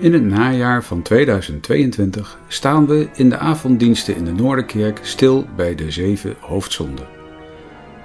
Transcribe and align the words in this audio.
In 0.00 0.12
het 0.12 0.22
najaar 0.22 0.84
van 0.84 1.02
2022 1.02 2.38
staan 2.48 2.86
we 2.86 3.08
in 3.14 3.28
de 3.28 3.38
avonddiensten 3.38 4.16
in 4.16 4.24
de 4.24 4.32
Noorderkerk 4.32 4.98
stil 5.02 5.46
bij 5.56 5.74
de 5.74 5.90
zeven 5.90 6.36
hoofdzonden. 6.40 7.06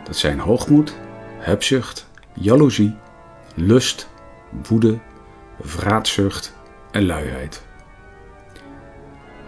Dat 0.04 0.16
zijn 0.16 0.40
hoogmoed, 0.40 0.96
hebzucht, 1.38 2.08
jaloezie, 2.34 2.96
lust, 3.56 4.10
woede, 4.68 5.00
vraatzucht 5.62 6.54
en 6.92 7.06
luiheid. 7.06 7.62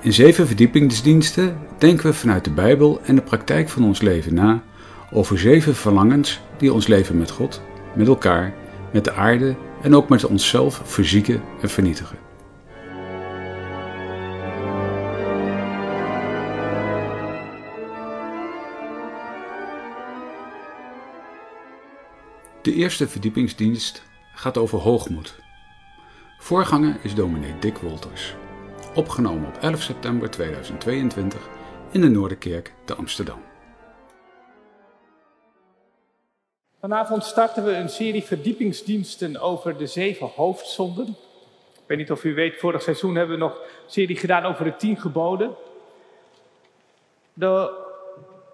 In 0.02 0.14
zeven 0.14 0.48
verdiepingsdiensten 0.48 1.58
denken 1.78 2.06
we 2.06 2.14
vanuit 2.14 2.44
de 2.44 2.52
Bijbel 2.52 3.02
en 3.04 3.16
de 3.16 3.22
praktijk 3.22 3.70
van 3.70 3.84
ons 3.84 4.02
leven 4.02 4.34
na 4.34 4.64
over 5.12 5.40
zeven 5.40 5.76
verlangens 5.76 6.42
die 6.58 6.74
ons 6.74 6.88
leven 6.88 7.18
met 7.18 7.32
God, 7.32 7.62
met 7.96 8.08
elkaar, 8.08 8.54
met 8.92 9.04
de 9.04 9.14
aarde 9.14 9.56
en 9.82 9.96
ook 9.96 10.10
met 10.10 10.26
onszelf 10.26 10.82
verzieken 10.84 11.42
en 11.62 11.70
vernietigen. 11.70 12.25
De 22.66 22.74
eerste 22.74 23.08
verdiepingsdienst 23.08 24.04
gaat 24.34 24.58
over 24.58 24.80
hoogmoed. 24.80 25.36
Voorganger 26.38 26.98
is 27.04 27.16
dominee 27.16 27.60
Dick 27.60 27.78
Wolters. 27.78 28.36
Opgenomen 28.96 29.48
op 29.48 29.58
11 29.62 29.82
september 29.82 30.30
2022 30.30 31.50
in 31.92 32.02
de 32.02 32.10
Noorderkerk 32.10 32.74
te 32.86 32.96
Amsterdam. 32.96 33.40
Vanavond 36.80 37.24
starten 37.24 37.66
we 37.66 37.72
een 37.72 37.90
serie 37.90 38.24
verdiepingsdiensten 38.24 39.42
over 39.42 39.78
de 39.78 39.88
zeven 39.88 40.28
hoofdzonden. 40.28 41.08
Ik 41.74 41.84
weet 41.86 41.98
niet 41.98 42.12
of 42.12 42.24
u 42.24 42.34
weet, 42.34 42.60
vorig 42.60 42.82
seizoen 42.82 43.16
hebben 43.16 43.38
we 43.38 43.44
nog 43.44 43.56
een 43.58 43.92
serie 43.92 44.18
gedaan 44.18 44.46
over 44.46 44.66
de 44.66 44.76
tien 44.76 44.98
geboden. 44.98 45.56
De 47.34 47.84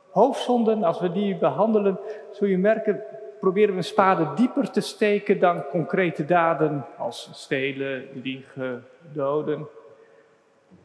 hoofdzonden, 0.10 0.84
als 0.84 1.00
we 1.00 1.12
die 1.12 1.36
behandelen, 1.36 2.00
zul 2.32 2.48
je 2.48 2.58
merken, 2.58 3.04
proberen 3.42 3.72
we 3.72 3.78
een 3.78 3.84
spade 3.84 4.34
dieper 4.36 4.72
te 4.72 4.82
steken 4.82 5.40
dan 5.40 5.64
concrete 5.70 6.26
daden 6.26 6.86
als 6.98 7.30
stelen, 7.34 8.08
liegen, 8.14 8.86
doden. 9.14 9.68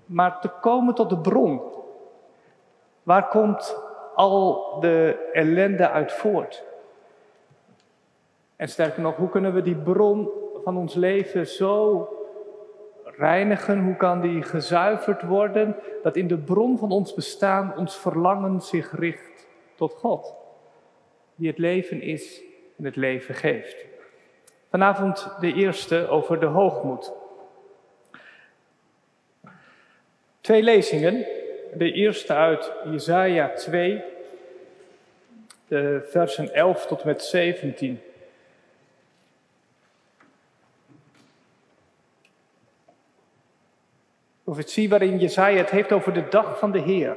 Maar 0.06 0.40
te 0.40 0.48
komen 0.60 0.94
tot 0.94 1.10
de 1.10 1.18
bron. 1.18 1.60
Waar 3.02 3.28
komt 3.28 3.78
al 4.14 4.76
de 4.80 5.28
ellende 5.32 5.90
uit 5.90 6.12
voort? 6.12 6.64
En 8.56 8.68
sterker 8.68 9.02
nog, 9.02 9.16
hoe 9.16 9.28
kunnen 9.28 9.54
we 9.54 9.62
die 9.62 9.76
bron 9.76 10.28
van 10.64 10.76
ons 10.76 10.94
leven 10.94 11.46
zo 11.46 12.08
reinigen? 13.04 13.84
Hoe 13.84 13.96
kan 13.96 14.20
die 14.20 14.42
gezuiverd 14.42 15.22
worden? 15.22 15.76
Dat 16.02 16.16
in 16.16 16.26
de 16.26 16.38
bron 16.38 16.78
van 16.78 16.90
ons 16.90 17.14
bestaan 17.14 17.74
ons 17.76 17.96
verlangen 17.96 18.60
zich 18.60 18.92
richt 18.98 19.46
tot 19.74 19.92
God, 19.92 20.34
die 21.34 21.48
het 21.48 21.58
leven 21.58 22.02
is 22.02 22.45
en 22.76 22.84
het 22.84 22.96
leven 22.96 23.34
geeft. 23.34 23.76
Vanavond 24.70 25.28
de 25.40 25.52
eerste 25.52 26.08
over 26.08 26.40
de 26.40 26.46
hoogmoed. 26.46 27.12
Twee 30.40 30.62
lezingen. 30.62 31.26
De 31.74 31.92
eerste 31.92 32.32
uit 32.32 32.72
Jesaja 32.84 33.48
2, 33.48 34.02
de 35.68 36.06
versen 36.10 36.54
11 36.54 36.86
tot 36.86 37.04
met 37.04 37.22
17. 37.22 38.00
Profetie 44.44 44.88
waarin 44.88 45.18
Jesaja 45.18 45.56
het 45.56 45.70
heeft 45.70 45.92
over 45.92 46.12
de 46.12 46.28
dag 46.28 46.58
van 46.58 46.72
de 46.72 46.78
Heer. 46.78 47.16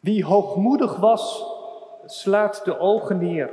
Wie 0.00 0.24
hoogmoedig 0.24 0.96
was, 0.96 1.44
slaat 2.06 2.64
de 2.64 2.78
ogen 2.78 3.18
neer. 3.18 3.50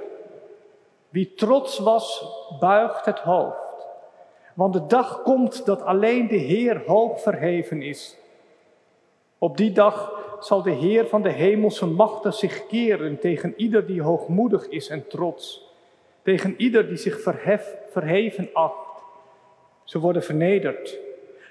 Wie 1.09 1.33
trots 1.33 1.79
was, 1.79 2.25
buigt 2.59 3.05
het 3.05 3.19
hoofd. 3.19 3.87
Want 4.53 4.73
de 4.73 4.85
dag 4.85 5.21
komt 5.21 5.65
dat 5.65 5.81
alleen 5.81 6.27
de 6.27 6.35
Heer 6.35 6.81
hoog 6.85 7.21
verheven 7.21 7.81
is. 7.81 8.17
Op 9.37 9.57
die 9.57 9.71
dag 9.71 10.11
zal 10.39 10.61
de 10.61 10.71
Heer 10.71 11.07
van 11.07 11.21
de 11.21 11.31
hemelse 11.31 11.85
machten 11.85 12.33
zich 12.33 12.67
keren 12.67 13.19
tegen 13.19 13.53
ieder 13.57 13.85
die 13.85 14.01
hoogmoedig 14.01 14.67
is 14.67 14.89
en 14.89 15.07
trots. 15.07 15.67
Tegen 16.21 16.53
ieder 16.57 16.87
die 16.87 16.97
zich 16.97 17.21
verheven 17.89 18.49
acht. 18.53 19.03
Ze 19.83 19.99
worden 19.99 20.23
vernederd. 20.23 20.97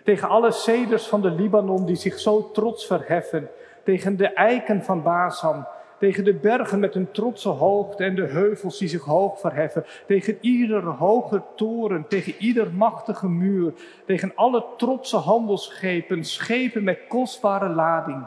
Tegen 0.05 0.29
alle 0.29 0.51
ceders 0.51 1.07
van 1.07 1.21
de 1.21 1.31
Libanon 1.31 1.85
die 1.85 1.97
zich 1.97 2.19
zo 2.19 2.51
trots 2.53 2.87
verheffen. 2.87 3.51
Tegen 3.85 4.17
de 4.17 4.27
eiken 4.27 4.83
van 4.83 5.03
Bazan 5.03 5.67
tegen 5.99 6.25
de 6.25 6.35
bergen 6.35 6.81
met 6.81 6.95
hun 6.95 7.11
trotse 7.11 7.49
hoogte 7.49 8.05
en 8.05 8.15
de 8.15 8.27
heuvels 8.27 8.79
die 8.79 8.89
zich 8.89 9.05
hoog 9.05 9.41
verheffen, 9.41 9.85
tegen 10.07 10.39
iedere 10.41 10.91
hoge 10.91 11.43
toren, 11.57 12.09
tegen 12.09 12.35
ieder 12.39 12.73
machtige 12.73 13.29
muur, 13.29 13.73
tegen 14.07 14.33
alle 14.35 14.65
trotse 14.77 15.17
handelsschepen, 15.17 16.25
schepen 16.25 16.85
met 16.85 17.07
kostbare 17.09 17.69
lading. 17.69 18.27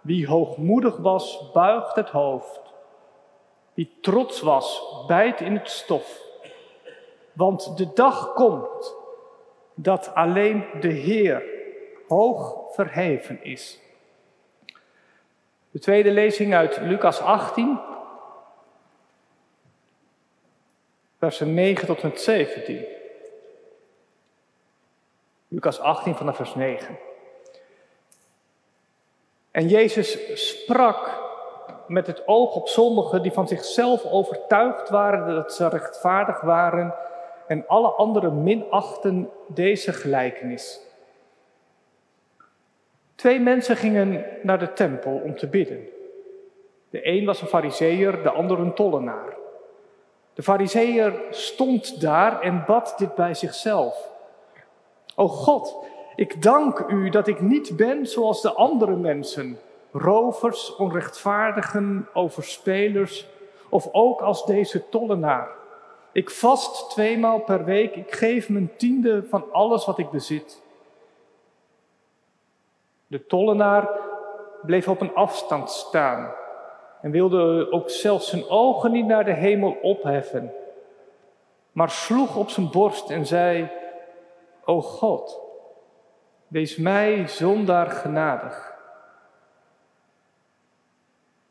Wie 0.00 0.26
hoogmoedig 0.26 0.96
was, 0.96 1.50
buigt 1.52 1.94
het 1.94 2.08
hoofd. 2.08 2.60
Wie 3.74 3.98
trots 4.00 4.40
was, 4.40 4.82
bijt 5.06 5.40
in 5.40 5.54
het 5.54 5.70
stof. 5.70 6.24
Want 7.32 7.76
de 7.76 7.90
dag 7.94 8.32
komt 8.32 8.94
dat 9.74 10.14
alleen 10.14 10.64
de 10.80 10.88
Heer 10.88 11.42
hoog 12.08 12.56
verheven 12.74 13.44
is. 13.44 13.80
De 15.76 15.82
tweede 15.82 16.10
lezing 16.10 16.54
uit 16.54 16.80
Lucas 16.80 17.20
18, 17.20 17.80
versen 21.18 21.54
9 21.54 21.86
tot 21.86 22.02
en 22.02 22.08
met 22.08 22.20
17. 22.20 22.84
Lucas 25.48 25.80
18 25.80 26.14
vanaf 26.14 26.36
vers 26.36 26.54
9. 26.54 26.98
En 29.50 29.68
Jezus 29.68 30.18
sprak 30.48 31.20
met 31.86 32.06
het 32.06 32.28
oog 32.28 32.54
op 32.54 32.68
sommigen 32.68 33.22
die 33.22 33.32
van 33.32 33.48
zichzelf 33.48 34.04
overtuigd 34.04 34.88
waren 34.88 35.34
dat 35.34 35.54
ze 35.54 35.68
rechtvaardig 35.68 36.40
waren 36.40 36.94
en 37.46 37.66
alle 37.66 37.88
anderen 37.88 38.42
minachten 38.42 39.30
deze 39.48 39.92
gelijkenis. 39.92 40.85
Twee 43.16 43.40
mensen 43.40 43.76
gingen 43.76 44.24
naar 44.42 44.58
de 44.58 44.72
tempel 44.72 45.20
om 45.24 45.36
te 45.36 45.46
bidden. 45.46 45.86
De 46.90 47.06
een 47.08 47.24
was 47.24 47.40
een 47.40 47.46
fariseer, 47.46 48.22
de 48.22 48.30
ander 48.30 48.58
een 48.58 48.74
tollenaar. 48.74 49.36
De 50.34 50.42
fariseer 50.42 51.12
stond 51.30 52.00
daar 52.00 52.40
en 52.40 52.64
bad 52.66 52.94
dit 52.96 53.14
bij 53.14 53.34
zichzelf. 53.34 54.10
O 55.14 55.28
God, 55.28 55.76
ik 56.16 56.42
dank 56.42 56.84
u 56.88 57.10
dat 57.10 57.26
ik 57.26 57.40
niet 57.40 57.76
ben 57.76 58.06
zoals 58.06 58.42
de 58.42 58.52
andere 58.52 58.96
mensen, 58.96 59.58
rovers, 59.92 60.76
onrechtvaardigen, 60.76 62.08
overspelers 62.12 63.26
of 63.68 63.88
ook 63.92 64.20
als 64.20 64.46
deze 64.46 64.88
tollenaar. 64.88 65.48
Ik 66.12 66.30
vast 66.30 66.90
tweemaal 66.90 67.38
per 67.38 67.64
week, 67.64 67.96
ik 67.96 68.14
geef 68.14 68.48
mijn 68.48 68.70
tiende 68.76 69.24
van 69.28 69.52
alles 69.52 69.84
wat 69.84 69.98
ik 69.98 70.10
bezit. 70.10 70.64
De 73.06 73.26
tollenaar 73.26 73.88
bleef 74.62 74.88
op 74.88 75.00
een 75.00 75.14
afstand 75.14 75.70
staan 75.70 76.34
en 77.00 77.10
wilde 77.10 77.70
ook 77.70 77.90
zelfs 77.90 78.28
zijn 78.28 78.48
ogen 78.48 78.92
niet 78.92 79.06
naar 79.06 79.24
de 79.24 79.34
hemel 79.34 79.76
opheffen, 79.82 80.52
maar 81.72 81.90
sloeg 81.90 82.36
op 82.36 82.50
zijn 82.50 82.70
borst 82.70 83.10
en 83.10 83.26
zei, 83.26 83.70
O 84.64 84.80
God, 84.80 85.40
wees 86.48 86.76
mij 86.76 87.28
zondaar 87.28 87.90
genadig. 87.90 88.74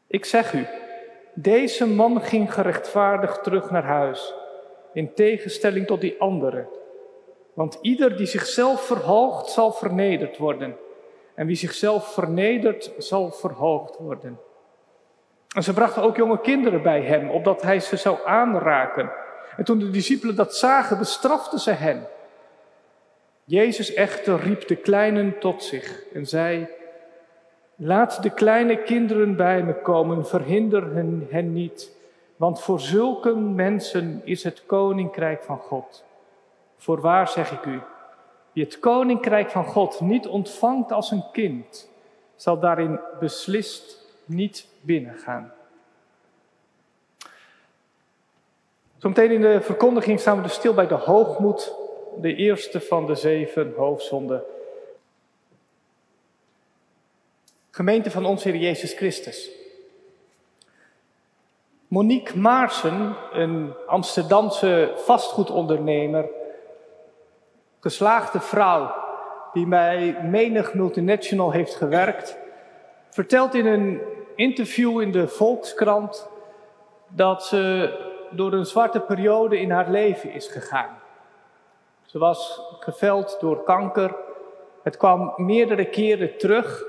Ik 0.07 0.25
zeg 0.25 0.53
u, 0.53 0.67
deze 1.33 1.87
man 1.87 2.21
ging 2.21 2.53
gerechtvaardigd 2.53 3.43
terug 3.43 3.71
naar 3.71 3.83
huis, 3.83 4.33
in 4.93 5.13
tegenstelling 5.13 5.87
tot 5.87 6.01
die 6.01 6.21
andere. 6.21 6.67
Want 7.53 7.77
ieder 7.81 8.17
die 8.17 8.25
zichzelf 8.25 8.81
verhoogt, 8.81 9.49
zal 9.49 9.71
vernederd 9.71 10.37
worden. 10.37 10.77
En 11.35 11.47
wie 11.47 11.55
zichzelf 11.55 12.13
vernedert, 12.13 12.91
zal 12.97 13.31
verhoogd 13.31 13.97
worden. 13.97 14.39
En 15.55 15.63
ze 15.63 15.73
brachten 15.73 16.03
ook 16.03 16.15
jonge 16.15 16.41
kinderen 16.41 16.81
bij 16.81 17.01
hem, 17.01 17.29
opdat 17.29 17.61
hij 17.61 17.79
ze 17.79 17.97
zou 17.97 18.17
aanraken. 18.25 19.11
En 19.57 19.63
toen 19.63 19.79
de 19.79 19.89
discipelen 19.89 20.35
dat 20.35 20.55
zagen, 20.55 20.97
bestraften 20.97 21.59
ze 21.59 21.71
hen. 21.71 22.07
Jezus 23.43 23.93
echter 23.93 24.39
riep 24.39 24.67
de 24.67 24.75
kleinen 24.75 25.39
tot 25.39 25.63
zich 25.63 26.03
en 26.13 26.25
zei: 26.25 26.67
Laat 27.75 28.23
de 28.23 28.29
kleine 28.29 28.83
kinderen 28.83 29.35
bij 29.35 29.63
me 29.63 29.73
komen, 29.73 30.25
verhinder 30.27 30.93
hen, 30.93 31.27
hen 31.29 31.53
niet, 31.53 31.91
want 32.35 32.61
voor 32.61 32.79
zulke 32.79 33.35
mensen 33.35 34.21
is 34.23 34.43
het 34.43 34.65
koninkrijk 34.65 35.43
van 35.43 35.57
God. 35.57 36.03
Voorwaar 36.77 37.27
zeg 37.27 37.51
ik 37.51 37.65
u, 37.65 37.81
Wie 38.55 38.63
het 38.63 38.79
koninkrijk 38.79 39.51
van 39.51 39.65
God 39.65 39.99
niet 39.99 40.27
ontvangt 40.27 40.91
als 40.91 41.11
een 41.11 41.23
kind, 41.31 41.89
zal 42.35 42.59
daarin 42.59 42.99
beslist 43.19 44.05
niet 44.25 44.67
binnengaan. 44.81 45.53
Zometeen 48.97 49.31
in 49.31 49.41
de 49.41 49.61
verkondiging 49.61 50.19
staan 50.19 50.37
we 50.37 50.43
dus 50.43 50.53
stil 50.53 50.73
bij 50.73 50.87
de 50.87 50.93
hoogmoed, 50.93 51.73
de 52.21 52.35
eerste 52.35 52.81
van 52.81 53.05
de 53.05 53.15
zeven 53.15 53.73
hoofdzonden. 53.77 54.43
Gemeente 57.71 58.11
van 58.11 58.25
onze 58.25 58.49
Heer 58.49 58.59
Jezus 58.59 58.93
Christus. 58.93 59.51
Monique 61.87 62.37
Maarsen, 62.37 63.15
een 63.31 63.73
Amsterdamse 63.87 64.93
vastgoedondernemer, 64.95 66.29
geslaagde 67.85 68.39
vrouw 68.39 68.95
die 69.53 69.67
bij 69.67 70.17
menig 70.21 70.73
multinational 70.73 71.51
heeft 71.51 71.75
gewerkt, 71.75 72.37
vertelt 73.09 73.53
in 73.53 73.65
een 73.65 74.01
interview 74.35 75.01
in 75.01 75.11
de 75.11 75.27
Volkskrant 75.27 76.29
dat 77.07 77.45
ze 77.45 77.93
door 78.31 78.53
een 78.53 78.65
zwarte 78.65 78.99
periode 78.99 79.59
in 79.59 79.71
haar 79.71 79.89
leven 79.89 80.31
is 80.31 80.47
gegaan. 80.47 80.97
Ze 82.05 82.17
was 82.17 82.61
geveld 82.79 83.37
door 83.39 83.63
kanker. 83.63 84.15
Het 84.83 84.97
kwam 84.97 85.33
meerdere 85.35 85.85
keren 85.85 86.37
terug. 86.37 86.83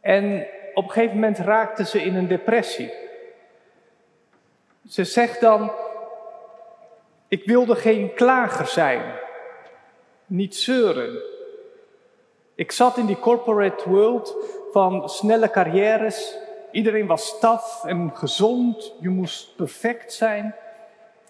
En 0.00 0.46
op 0.74 0.84
een 0.84 0.90
gegeven 0.90 1.14
moment 1.14 1.38
raakte 1.38 1.84
ze 1.84 2.02
in 2.02 2.14
een 2.14 2.28
depressie. 2.28 2.92
Ze 4.88 5.04
zegt 5.04 5.40
dan: 5.40 5.70
Ik 7.30 7.44
wilde 7.44 7.74
geen 7.74 8.14
klager 8.14 8.66
zijn, 8.66 9.02
niet 10.26 10.56
zeuren. 10.56 11.22
Ik 12.54 12.72
zat 12.72 12.96
in 12.96 13.06
die 13.06 13.18
corporate 13.18 13.88
world 13.88 14.36
van 14.72 15.08
snelle 15.08 15.50
carrières. 15.50 16.36
Iedereen 16.70 17.06
was 17.06 17.26
staf 17.26 17.84
en 17.84 18.10
gezond. 18.14 18.94
Je 19.00 19.08
moest 19.08 19.56
perfect 19.56 20.12
zijn. 20.12 20.54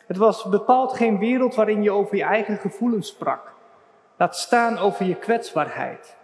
Het 0.06 0.17
was 0.17 0.44
bepaald 0.44 0.93
geen 0.93 1.19
wereld 1.19 1.55
waarin 1.55 1.82
je 1.82 1.91
over 1.91 2.17
je 2.17 2.25
eigen 2.25 2.56
gevoelens 2.56 3.08
sprak. 3.08 3.52
Laat 4.17 4.37
staan 4.37 4.79
over 4.79 5.06
je 5.06 5.14
kwetsbaarheid. 5.14 6.17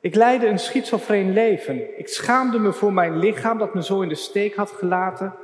Ik 0.00 0.14
leidde 0.14 0.46
een 0.46 0.58
schizofreen 0.58 1.32
leven. 1.32 1.98
Ik 1.98 2.08
schaamde 2.08 2.58
me 2.58 2.72
voor 2.72 2.92
mijn 2.92 3.18
lichaam 3.18 3.58
dat 3.58 3.74
me 3.74 3.82
zo 3.82 4.00
in 4.00 4.08
de 4.08 4.14
steek 4.14 4.54
had 4.54 4.70
gelaten. 4.70 5.34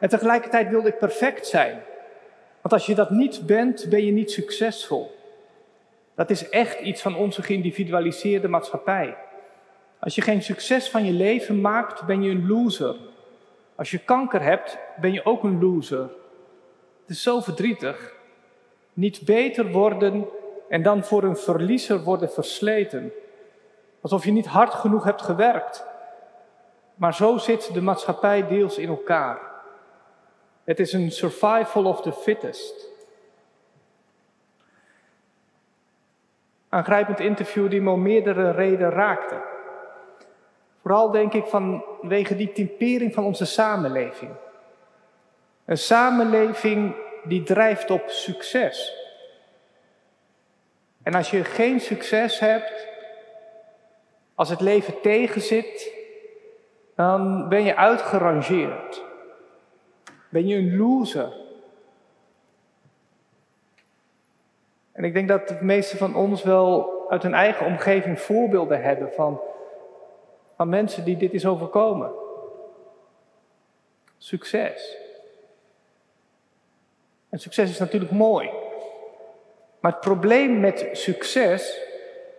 En 0.00 0.08
tegelijkertijd 0.08 0.68
wilde 0.68 0.88
ik 0.88 0.98
perfect 0.98 1.46
zijn. 1.46 1.82
Want 2.60 2.74
als 2.74 2.86
je 2.86 2.94
dat 2.94 3.10
niet 3.10 3.46
bent, 3.46 3.86
ben 3.88 4.04
je 4.04 4.12
niet 4.12 4.30
succesvol. 4.30 5.18
Dat 6.14 6.30
is 6.30 6.48
echt 6.48 6.80
iets 6.80 7.02
van 7.02 7.16
onze 7.16 7.42
geïndividualiseerde 7.42 8.48
maatschappij. 8.48 9.16
Als 9.98 10.14
je 10.14 10.22
geen 10.22 10.42
succes 10.42 10.90
van 10.90 11.04
je 11.04 11.12
leven 11.12 11.60
maakt, 11.60 12.06
ben 12.06 12.22
je 12.22 12.30
een 12.30 12.46
loser. 12.46 12.96
Als 13.74 13.90
je 13.90 13.98
kanker 13.98 14.42
hebt, 14.42 14.78
ben 15.00 15.12
je 15.12 15.24
ook 15.24 15.42
een 15.42 15.60
loser. 15.60 16.10
Het 17.00 17.16
is 17.16 17.22
zo 17.22 17.40
verdrietig. 17.40 18.14
Niet 18.92 19.20
beter 19.24 19.70
worden 19.70 20.28
en 20.68 20.82
dan 20.82 21.04
voor 21.04 21.22
een 21.22 21.36
verliezer 21.36 22.02
worden 22.02 22.30
versleten. 22.30 23.12
Alsof 24.00 24.24
je 24.24 24.32
niet 24.32 24.46
hard 24.46 24.74
genoeg 24.74 25.04
hebt 25.04 25.22
gewerkt. 25.22 25.84
Maar 26.94 27.14
zo 27.14 27.38
zit 27.38 27.70
de 27.72 27.80
maatschappij 27.80 28.46
deels 28.46 28.78
in 28.78 28.88
elkaar. 28.88 29.49
Het 30.70 30.80
is 30.80 30.92
een 30.92 31.10
survival 31.10 31.84
of 31.84 32.02
the 32.02 32.12
fittest. 32.12 32.88
Aangrijpend 36.68 37.20
interview 37.20 37.70
die 37.70 37.80
me 37.80 37.90
om 37.90 38.02
meerdere 38.02 38.50
redenen 38.50 38.90
raakte. 38.90 39.42
Vooral 40.82 41.10
denk 41.10 41.32
ik 41.32 41.46
vanwege 41.46 42.36
die 42.36 42.52
typering 42.52 43.14
van 43.14 43.24
onze 43.24 43.44
samenleving. 43.44 44.30
Een 45.64 45.78
samenleving 45.78 46.94
die 47.24 47.42
drijft 47.42 47.90
op 47.90 48.08
succes. 48.08 48.94
En 51.02 51.14
als 51.14 51.30
je 51.30 51.44
geen 51.44 51.80
succes 51.80 52.38
hebt, 52.38 52.88
als 54.34 54.48
het 54.48 54.60
leven 54.60 55.00
tegenzit, 55.00 55.94
dan 56.94 57.48
ben 57.48 57.62
je 57.62 57.76
uitgerangeerd. 57.76 59.08
Ben 60.30 60.46
je 60.46 60.56
een 60.56 60.76
loser. 60.76 61.32
En 64.92 65.04
ik 65.04 65.14
denk 65.14 65.28
dat 65.28 65.48
de 65.48 65.58
meesten 65.60 65.98
van 65.98 66.14
ons 66.14 66.42
wel 66.42 67.04
uit 67.08 67.22
hun 67.22 67.34
eigen 67.34 67.66
omgeving 67.66 68.20
voorbeelden 68.20 68.82
hebben 68.82 69.12
van, 69.12 69.40
van 70.56 70.68
mensen 70.68 71.04
die 71.04 71.16
dit 71.16 71.32
is 71.32 71.46
overkomen. 71.46 72.10
Succes. 74.18 74.96
En 77.28 77.38
succes 77.38 77.70
is 77.70 77.78
natuurlijk 77.78 78.12
mooi. 78.12 78.50
Maar 79.80 79.92
het 79.92 80.00
probleem 80.00 80.60
met 80.60 80.88
succes 80.92 81.80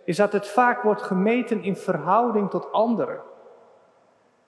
is 0.04 0.16
dat 0.16 0.32
het 0.32 0.46
vaak 0.46 0.82
wordt 0.82 1.02
gemeten 1.02 1.62
in 1.62 1.76
verhouding 1.76 2.50
tot 2.50 2.72
anderen. 2.72 3.20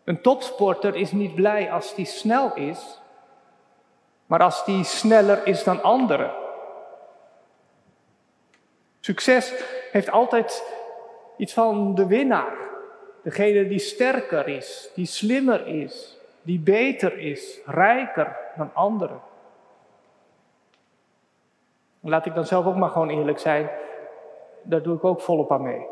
Een 0.04 0.20
topsporter 0.20 0.94
is 0.94 1.12
niet 1.12 1.34
blij 1.34 1.70
als 1.72 1.94
die 1.94 2.06
snel 2.06 2.54
is, 2.54 3.00
maar 4.26 4.42
als 4.42 4.64
die 4.64 4.84
sneller 4.84 5.46
is 5.46 5.64
dan 5.64 5.82
anderen. 5.82 6.32
Succes 9.00 9.54
heeft 9.92 10.10
altijd 10.10 10.64
iets 11.36 11.52
van 11.52 11.94
de 11.94 12.06
winnaar. 12.06 12.56
Degene 13.22 13.68
die 13.68 13.78
sterker 13.78 14.48
is, 14.48 14.90
die 14.94 15.06
slimmer 15.06 15.66
is, 15.66 16.18
die 16.42 16.58
beter 16.58 17.18
is, 17.18 17.60
rijker 17.66 18.36
dan 18.56 18.70
anderen. 18.74 19.20
Laat 22.00 22.26
ik 22.26 22.34
dan 22.34 22.46
zelf 22.46 22.66
ook 22.66 22.76
maar 22.76 22.90
gewoon 22.90 23.10
eerlijk 23.10 23.38
zijn, 23.38 23.70
daar 24.62 24.82
doe 24.82 24.96
ik 24.96 25.04
ook 25.04 25.20
volop 25.20 25.52
aan 25.52 25.62
mee. 25.62 25.86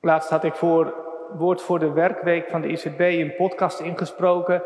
Laatst 0.00 0.30
had 0.30 0.44
ik 0.44 0.54
voor 0.54 0.94
Woord 1.36 1.62
voor 1.62 1.78
de 1.78 1.92
Werkweek 1.92 2.48
van 2.50 2.60
de 2.60 2.68
ICB 2.68 3.00
een 3.00 3.36
podcast 3.36 3.80
ingesproken. 3.80 4.62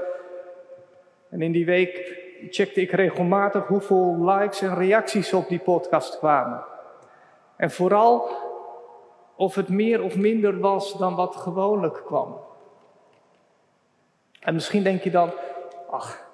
En 1.37 1.43
in 1.43 1.53
die 1.53 1.65
week 1.65 2.23
checkte 2.51 2.81
ik 2.81 2.91
regelmatig 2.91 3.67
hoeveel 3.67 4.25
likes 4.25 4.61
en 4.61 4.75
reacties 4.75 5.33
op 5.33 5.49
die 5.49 5.59
podcast 5.59 6.19
kwamen. 6.19 6.65
En 7.57 7.71
vooral 7.71 8.29
of 9.35 9.55
het 9.55 9.69
meer 9.69 10.03
of 10.03 10.17
minder 10.17 10.61
was 10.61 10.99
dan 10.99 11.15
wat 11.15 11.37
gewoonlijk 11.37 12.03
kwam. 12.05 12.37
En 14.41 14.55
misschien 14.55 14.83
denk 14.83 15.03
je 15.03 15.11
dan, 15.11 15.31
ach, 15.91 16.29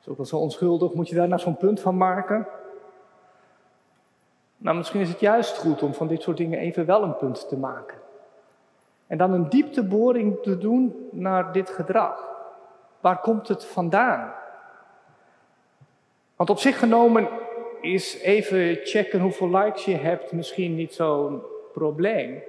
is 0.00 0.08
ook 0.08 0.16
wel 0.16 0.26
zo 0.26 0.36
onschuldig, 0.36 0.94
moet 0.94 1.08
je 1.08 1.14
daar 1.14 1.28
nou 1.28 1.40
zo'n 1.40 1.56
punt 1.56 1.80
van 1.80 1.96
maken? 1.96 2.46
Nou, 4.56 4.76
misschien 4.76 5.00
is 5.00 5.08
het 5.08 5.20
juist 5.20 5.58
goed 5.58 5.82
om 5.82 5.94
van 5.94 6.06
dit 6.06 6.22
soort 6.22 6.36
dingen 6.36 6.58
even 6.58 6.86
wel 6.86 7.02
een 7.02 7.16
punt 7.16 7.48
te 7.48 7.56
maken. 7.56 7.98
En 9.06 9.18
dan 9.18 9.32
een 9.32 9.48
diepteboring 9.48 10.42
te 10.42 10.58
doen 10.58 11.08
naar 11.10 11.52
dit 11.52 11.70
gedrag. 11.70 12.31
Waar 13.02 13.20
komt 13.20 13.48
het 13.48 13.64
vandaan? 13.64 14.32
Want 16.36 16.50
op 16.50 16.58
zich 16.58 16.78
genomen 16.78 17.28
is 17.80 18.18
even 18.18 18.78
checken 18.82 19.20
hoeveel 19.20 19.50
likes 19.50 19.84
je 19.84 19.96
hebt 19.96 20.32
misschien 20.32 20.74
niet 20.74 20.94
zo'n 20.94 21.42
probleem. 21.72 22.42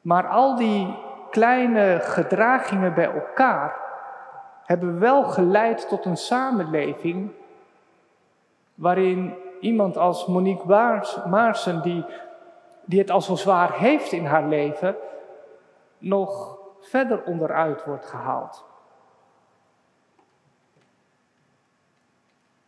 Maar 0.00 0.28
al 0.28 0.56
die 0.56 0.96
kleine 1.30 1.98
gedragingen 2.00 2.94
bij 2.94 3.12
elkaar 3.12 3.76
hebben 4.64 4.98
wel 5.00 5.24
geleid 5.24 5.88
tot 5.88 6.04
een 6.04 6.16
samenleving 6.16 7.30
waarin 8.74 9.34
iemand 9.60 9.96
als 9.96 10.26
Monique 10.26 10.66
Maarsen, 11.28 11.82
die, 11.82 12.04
die 12.84 12.98
het 12.98 13.10
al 13.10 13.20
zo 13.20 13.34
zwaar 13.34 13.72
heeft 13.72 14.12
in 14.12 14.24
haar 14.24 14.44
leven, 14.44 14.96
nog 15.98 16.58
verder 16.80 17.22
onderuit 17.24 17.84
wordt 17.84 18.06
gehaald. 18.06 18.64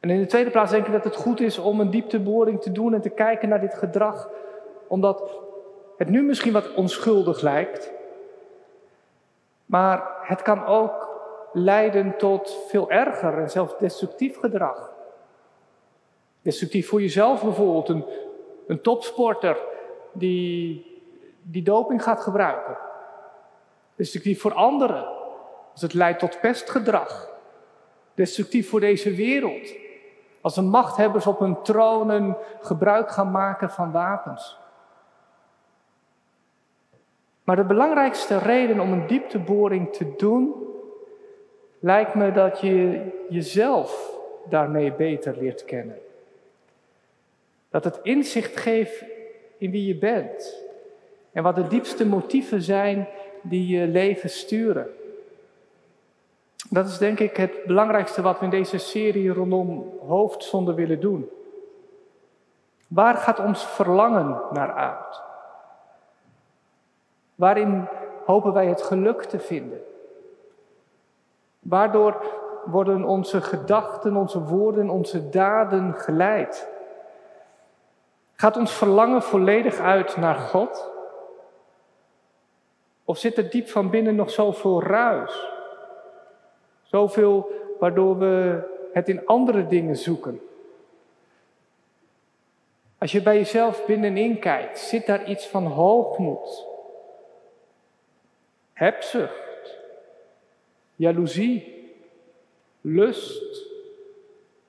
En 0.07 0.13
in 0.13 0.21
de 0.21 0.27
tweede 0.27 0.51
plaats 0.51 0.71
denk 0.71 0.87
ik 0.87 0.93
dat 0.93 1.05
het 1.05 1.17
goed 1.17 1.41
is 1.41 1.59
om 1.59 1.81
een 1.81 1.91
diepteboring 1.91 2.61
te 2.61 2.73
doen 2.73 2.95
en 2.95 3.01
te 3.01 3.11
kijken 3.11 3.49
naar 3.49 3.61
dit 3.61 3.75
gedrag, 3.75 4.29
omdat 4.87 5.41
het 5.97 6.09
nu 6.09 6.23
misschien 6.23 6.53
wat 6.53 6.75
onschuldig 6.75 7.41
lijkt, 7.41 7.93
maar 9.65 10.09
het 10.23 10.43
kan 10.43 10.67
ook 10.67 11.09
leiden 11.53 12.17
tot 12.17 12.59
veel 12.69 12.91
erger 12.91 13.39
en 13.39 13.51
zelfs 13.51 13.79
destructief 13.79 14.39
gedrag. 14.39 14.93
Destructief 16.43 16.89
voor 16.89 17.01
jezelf 17.01 17.43
bijvoorbeeld, 17.43 17.89
een, 17.89 18.05
een 18.67 18.81
topsporter 18.81 19.59
die, 20.13 20.87
die 21.43 21.63
doping 21.63 22.03
gaat 22.03 22.21
gebruiken. 22.21 22.77
Destructief 23.97 24.41
voor 24.41 24.55
anderen, 24.55 25.07
als 25.73 25.83
het 25.83 25.95
leidt 25.95 26.19
tot 26.19 26.41
pestgedrag. 26.41 27.31
Destructief 28.15 28.69
voor 28.69 28.81
deze 28.81 29.15
wereld, 29.15 29.85
Als 30.47 30.55
de 30.55 30.63
machthebbers 30.63 31.27
op 31.27 31.39
hun 31.39 31.63
tronen 31.63 32.37
gebruik 32.61 33.11
gaan 33.11 33.31
maken 33.31 33.71
van 33.71 33.93
wapens. 33.93 34.59
Maar 37.45 37.57
de 37.57 37.65
belangrijkste 37.65 38.39
reden 38.39 38.81
om 38.81 38.93
een 38.93 39.07
diepteboring 39.07 39.93
te 39.93 40.15
doen, 40.17 40.55
lijkt 41.79 42.15
me 42.15 42.33
dat 42.33 42.61
je 42.61 43.03
jezelf 43.29 44.19
daarmee 44.49 44.93
beter 44.93 45.37
leert 45.39 45.65
kennen. 45.65 45.99
Dat 47.71 47.85
het 47.85 47.99
inzicht 48.03 48.57
geeft 48.57 49.05
in 49.59 49.71
wie 49.71 49.87
je 49.87 49.99
bent 49.99 50.65
en 51.33 51.43
wat 51.43 51.55
de 51.55 51.67
diepste 51.67 52.07
motieven 52.07 52.63
zijn 52.63 53.09
die 53.43 53.79
je 53.79 53.87
leven 53.87 54.31
sturen. 54.31 54.89
Dat 56.71 56.87
is 56.87 56.99
denk 56.99 57.19
ik 57.19 57.37
het 57.37 57.65
belangrijkste 57.65 58.23
wat 58.23 58.39
we 58.39 58.45
in 58.45 58.51
deze 58.51 58.79
serie 58.79 59.33
rondom 59.33 59.93
hoofdzonde 60.07 60.75
willen 60.75 61.01
doen. 61.01 61.31
Waar 62.89 63.17
gaat 63.17 63.39
ons 63.39 63.67
verlangen 63.67 64.41
naar 64.51 64.73
uit? 64.73 65.23
Waarin 67.35 67.89
hopen 68.25 68.53
wij 68.53 68.67
het 68.67 68.83
geluk 68.83 69.23
te 69.23 69.39
vinden? 69.39 69.81
Waardoor 71.59 72.25
worden 72.65 73.05
onze 73.05 73.41
gedachten, 73.41 74.17
onze 74.17 74.41
woorden, 74.41 74.91
onze 74.91 75.29
daden 75.29 75.95
geleid? 75.95 76.69
Gaat 78.35 78.57
ons 78.57 78.73
verlangen 78.73 79.23
volledig 79.23 79.79
uit 79.79 80.17
naar 80.17 80.37
God? 80.37 80.91
Of 83.05 83.19
zit 83.19 83.37
er 83.37 83.51
diep 83.51 83.69
van 83.69 83.91
binnen 83.91 84.15
nog 84.15 84.31
zoveel 84.31 84.83
ruis? 84.83 85.56
Zoveel 86.87 87.51
waardoor 87.79 88.19
we 88.19 88.63
het 88.93 89.09
in 89.09 89.27
andere 89.27 89.67
dingen 89.67 89.97
zoeken. 89.97 90.41
Als 92.99 93.13
je 93.13 93.23
bij 93.23 93.37
jezelf 93.37 93.87
binnenin 93.87 94.39
kijkt, 94.39 94.79
zit 94.79 95.07
daar 95.07 95.25
iets 95.25 95.47
van 95.47 95.67
hoogmoed, 95.67 96.67
hebzucht, 98.73 99.79
jaloezie, 100.95 101.91
lust, 102.81 103.67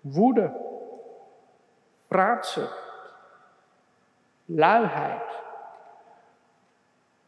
woede, 0.02 0.52
praatzucht, 2.08 2.88
luiheid. 4.46 5.26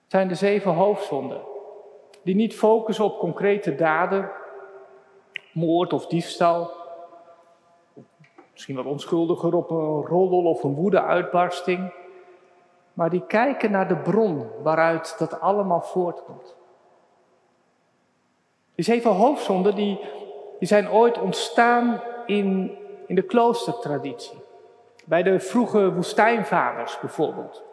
Het 0.01 0.17
zijn 0.17 0.27
de 0.27 0.35
zeven 0.35 0.71
hoofdzonden, 0.71 1.41
die 2.21 2.35
niet 2.35 2.55
focussen 2.55 3.05
op 3.05 3.19
concrete 3.19 3.75
daden, 3.75 4.31
moord 5.51 5.93
of 5.93 6.07
diefstal. 6.07 6.71
Misschien 8.51 8.75
wat 8.75 8.85
onschuldiger 8.85 9.53
op 9.55 9.69
een 9.69 10.05
roddel 10.05 10.43
of 10.43 10.63
een 10.63 10.73
woedeuitbarsting. 10.73 11.93
Maar 12.93 13.09
die 13.09 13.25
kijken 13.27 13.71
naar 13.71 13.87
de 13.87 13.97
bron 13.97 14.49
waaruit 14.63 15.15
dat 15.17 15.39
allemaal 15.39 15.81
voortkomt. 15.81 16.55
Die 18.75 18.85
zeven 18.85 19.11
hoofdzonden 19.11 19.75
die, 19.75 19.99
die 20.59 20.67
zijn 20.67 20.89
ooit 20.89 21.17
ontstaan 21.17 22.01
in, 22.25 22.77
in 23.07 23.15
de 23.15 23.21
kloostertraditie. 23.21 24.37
Bij 25.05 25.23
de 25.23 25.39
vroege 25.39 25.93
woestijnvaders 25.93 26.99
bijvoorbeeld. 26.99 27.63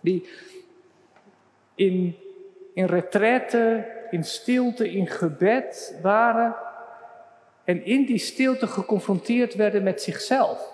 Die 0.00 0.28
in, 1.74 2.16
in 2.74 2.84
retraite, 2.84 3.86
in 4.10 4.24
stilte, 4.24 4.90
in 4.90 5.06
gebed 5.06 5.98
waren 6.02 6.56
en 7.70 7.84
in 7.84 8.04
die 8.04 8.18
stilte 8.18 8.66
geconfronteerd 8.66 9.54
werden 9.54 9.82
met 9.82 10.02
zichzelf. 10.02 10.72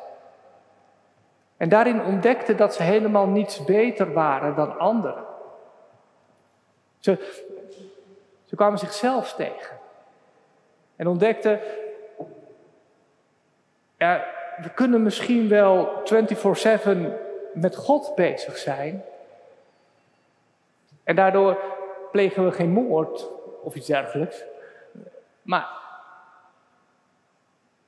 En 1.57 1.69
daarin 1.69 2.05
ontdekten 2.05 2.57
dat 2.57 2.75
ze 2.75 2.83
helemaal 2.83 3.26
niets 3.26 3.65
beter 3.65 4.12
waren 4.12 4.55
dan 4.55 4.79
anderen. 4.79 5.25
Ze, 6.99 7.19
ze 8.45 8.57
kwamen 8.57 8.79
zichzelf 8.79 9.35
tegen. 9.35 9.79
En 10.97 11.07
ontdekten, 11.07 11.61
ja, 13.99 14.25
we 14.62 14.71
kunnen 14.71 15.03
misschien 15.03 15.49
wel 15.49 16.03
24/7 16.05 16.99
met 17.55 17.76
God 17.76 18.15
bezig 18.15 18.57
zijn. 18.57 19.05
En 21.05 21.17
daardoor 21.17 21.59
plegen 22.11 22.45
we 22.45 22.53
geen 22.53 22.71
moord 22.71 23.29
of 23.62 23.75
iets 23.75 23.87
dergelijks. 23.87 24.45
Maar 25.43 25.85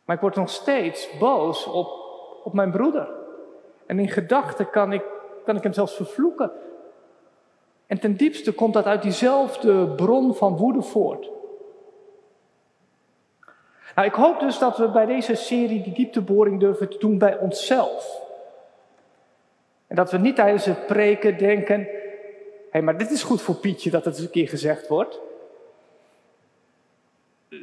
maar 0.08 0.16
ik 0.16 0.22
word 0.22 0.36
nog 0.36 0.50
steeds 0.50 1.18
boos 1.18 1.66
op, 1.66 1.88
op 2.44 2.52
mijn 2.52 2.70
broeder. 2.70 3.08
En 3.86 3.98
in 3.98 4.08
gedachten 4.08 4.70
kan 4.70 4.92
ik, 4.92 5.02
kan 5.44 5.56
ik 5.56 5.62
hem 5.62 5.72
zelfs 5.72 5.94
vervloeken. 5.94 6.50
En 7.86 7.98
ten 7.98 8.16
diepste 8.16 8.52
komt 8.52 8.74
dat 8.74 8.84
uit 8.84 9.02
diezelfde 9.02 9.86
bron 9.86 10.34
van 10.34 10.56
woede 10.56 10.82
voort. 10.82 11.30
Nou, 13.94 14.08
ik 14.08 14.14
hoop 14.14 14.40
dus 14.40 14.58
dat 14.58 14.78
we 14.78 14.88
bij 14.88 15.06
deze 15.06 15.34
serie 15.34 15.82
die 15.82 15.94
diepteboring 15.94 16.60
durven 16.60 16.88
te 16.88 16.98
doen 16.98 17.18
bij 17.18 17.38
onszelf. 17.38 18.20
En 19.86 19.96
dat 19.96 20.10
we 20.10 20.18
niet 20.18 20.36
tijdens 20.36 20.64
het 20.64 20.86
preken 20.86 21.38
denken: 21.38 21.80
hé, 21.80 21.90
hey, 22.70 22.82
maar 22.82 22.98
dit 22.98 23.10
is 23.10 23.22
goed 23.22 23.42
voor 23.42 23.54
Pietje 23.54 23.90
dat 23.90 24.04
het 24.04 24.14
eens 24.14 24.24
een 24.24 24.30
keer 24.30 24.48
gezegd 24.48 24.88
wordt. 24.88 25.20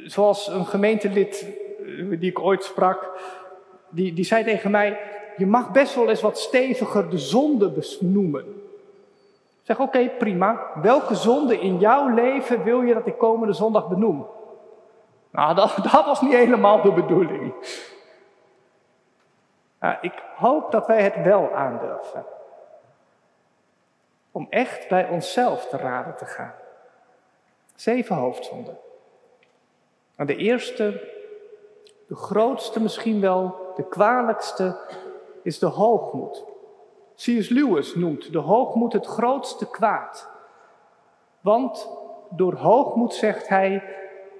Zoals 0.04 0.46
een 0.46 0.66
gemeentelid 0.66 1.64
die 2.18 2.30
ik 2.30 2.40
ooit 2.40 2.64
sprak, 2.64 3.10
die, 3.88 4.12
die 4.12 4.24
zei 4.24 4.44
tegen 4.44 4.70
mij: 4.70 5.00
Je 5.36 5.46
mag 5.46 5.70
best 5.70 5.94
wel 5.94 6.08
eens 6.08 6.20
wat 6.20 6.38
steviger 6.38 7.10
de 7.10 7.18
zonde 7.18 7.70
benoemen. 7.70 8.44
Ik 9.60 9.62
zeg: 9.62 9.80
Oké, 9.80 10.08
prima. 10.18 10.70
Welke 10.82 11.14
zonde 11.14 11.60
in 11.60 11.78
jouw 11.78 12.08
leven 12.08 12.64
wil 12.64 12.82
je 12.82 12.94
dat 12.94 13.06
ik 13.06 13.18
komende 13.18 13.54
zondag 13.54 13.88
benoem? 13.88 14.26
Nou, 15.30 15.54
dat, 15.54 15.76
dat 15.92 16.04
was 16.04 16.20
niet 16.20 16.32
helemaal 16.32 16.82
de 16.82 16.92
bedoeling. 16.92 17.54
ik 20.00 20.22
hoop 20.36 20.70
dat 20.70 20.86
wij 20.86 21.02
het 21.02 21.22
wel 21.22 21.54
aandurven. 21.54 22.24
Om 24.32 24.46
echt 24.50 24.88
bij 24.88 25.08
onszelf 25.08 25.68
te 25.68 25.76
raden 25.76 26.16
te 26.16 26.24
gaan. 26.24 26.54
Zeven 27.74 28.16
hoofdzonden. 28.16 28.78
En 30.16 30.26
de 30.26 30.36
eerste 30.36 31.14
de 32.06 32.14
grootste, 32.14 32.80
misschien 32.80 33.20
wel 33.20 33.72
de 33.76 33.88
kwalijkste, 33.88 34.78
is 35.42 35.58
de 35.58 35.66
hoogmoed. 35.66 36.44
C.S. 37.14 37.48
Lewis 37.48 37.94
noemt 37.94 38.32
de 38.32 38.38
hoogmoed 38.38 38.92
het 38.92 39.06
grootste 39.06 39.70
kwaad. 39.70 40.28
Want 41.40 41.90
door 42.30 42.54
hoogmoed, 42.54 43.14
zegt 43.14 43.48
hij, 43.48 43.82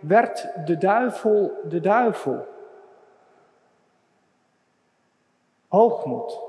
werd 0.00 0.48
de 0.66 0.78
duivel 0.78 1.52
de 1.68 1.80
duivel. 1.80 2.46
Hoogmoed. 5.68 6.40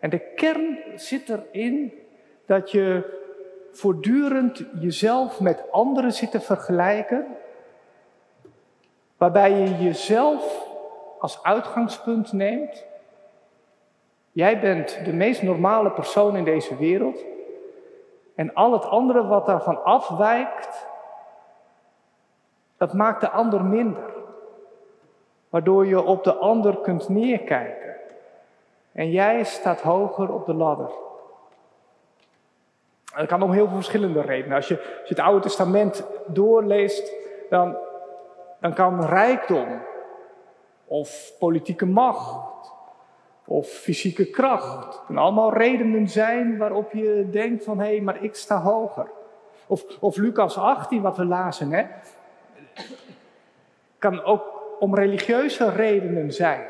En 0.00 0.10
de 0.10 0.32
kern 0.34 0.78
zit 0.94 1.28
erin 1.28 1.92
dat 2.46 2.70
je 2.70 3.18
voortdurend 3.72 4.64
jezelf 4.80 5.40
met 5.40 5.70
anderen 5.70 6.12
zit 6.12 6.30
te 6.30 6.40
vergelijken 6.40 7.26
waarbij 9.20 9.52
je 9.52 9.76
jezelf 9.76 10.66
als 11.18 11.42
uitgangspunt 11.42 12.32
neemt. 12.32 12.86
Jij 14.32 14.60
bent 14.60 15.04
de 15.04 15.12
meest 15.12 15.42
normale 15.42 15.90
persoon 15.90 16.36
in 16.36 16.44
deze 16.44 16.76
wereld. 16.76 17.24
En 18.34 18.54
al 18.54 18.72
het 18.72 18.84
andere 18.84 19.26
wat 19.26 19.46
daarvan 19.46 19.84
afwijkt, 19.84 20.86
dat 22.76 22.92
maakt 22.92 23.20
de 23.20 23.30
ander 23.30 23.64
minder. 23.64 24.12
Waardoor 25.48 25.86
je 25.86 26.02
op 26.02 26.24
de 26.24 26.34
ander 26.34 26.76
kunt 26.76 27.08
neerkijken. 27.08 27.96
En 28.92 29.10
jij 29.10 29.44
staat 29.44 29.80
hoger 29.80 30.32
op 30.32 30.46
de 30.46 30.54
ladder. 30.54 30.90
dat 33.16 33.26
kan 33.26 33.42
om 33.42 33.52
heel 33.52 33.66
veel 33.66 33.76
verschillende 33.76 34.20
redenen. 34.20 34.56
Als 34.56 34.68
je, 34.68 34.78
als 34.78 35.08
je 35.08 35.14
het 35.14 35.24
Oude 35.24 35.40
Testament 35.40 36.06
doorleest, 36.26 37.12
dan 37.50 37.76
dan 38.60 38.74
kan 38.74 39.04
rijkdom 39.04 39.82
of 40.84 41.32
politieke 41.38 41.86
macht 41.86 42.72
of 43.44 43.68
fysieke 43.68 44.24
kracht 44.24 45.02
kunnen 45.06 45.22
allemaal 45.22 45.52
redenen 45.52 46.08
zijn 46.08 46.58
waarop 46.58 46.92
je 46.92 47.28
denkt 47.30 47.64
van 47.64 47.78
hé, 47.78 47.86
hey, 47.86 48.00
maar 48.00 48.22
ik 48.22 48.34
sta 48.34 48.60
hoger. 48.60 49.10
Of, 49.66 49.84
of 50.00 50.16
Lucas 50.16 50.58
18, 50.58 51.02
wat 51.02 51.16
we 51.16 51.24
lazen, 51.24 51.72
hè, 51.72 51.86
kan 53.98 54.24
ook 54.24 54.42
om 54.78 54.94
religieuze 54.94 55.70
redenen 55.70 56.32
zijn. 56.32 56.66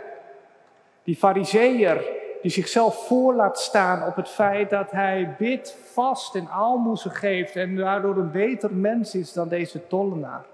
Die 1.03 1.17
fariseer 1.17 2.05
die 2.43 2.51
zichzelf 2.51 3.07
voor 3.07 3.35
laat 3.35 3.59
staan 3.59 4.07
op 4.07 4.17
het 4.17 4.29
feit 4.29 4.71
dat 4.71 4.91
hij 4.91 5.35
bidt, 5.39 5.77
vast 5.93 6.35
en 6.35 6.49
aalmoezen 6.49 7.11
geeft 7.11 7.57
en 7.57 7.77
daardoor 7.77 8.17
een 8.17 8.31
beter 8.31 8.75
mens 8.75 9.15
is 9.15 9.33
dan 9.33 9.49
deze 9.49 9.87
tollenaar. 9.87 10.45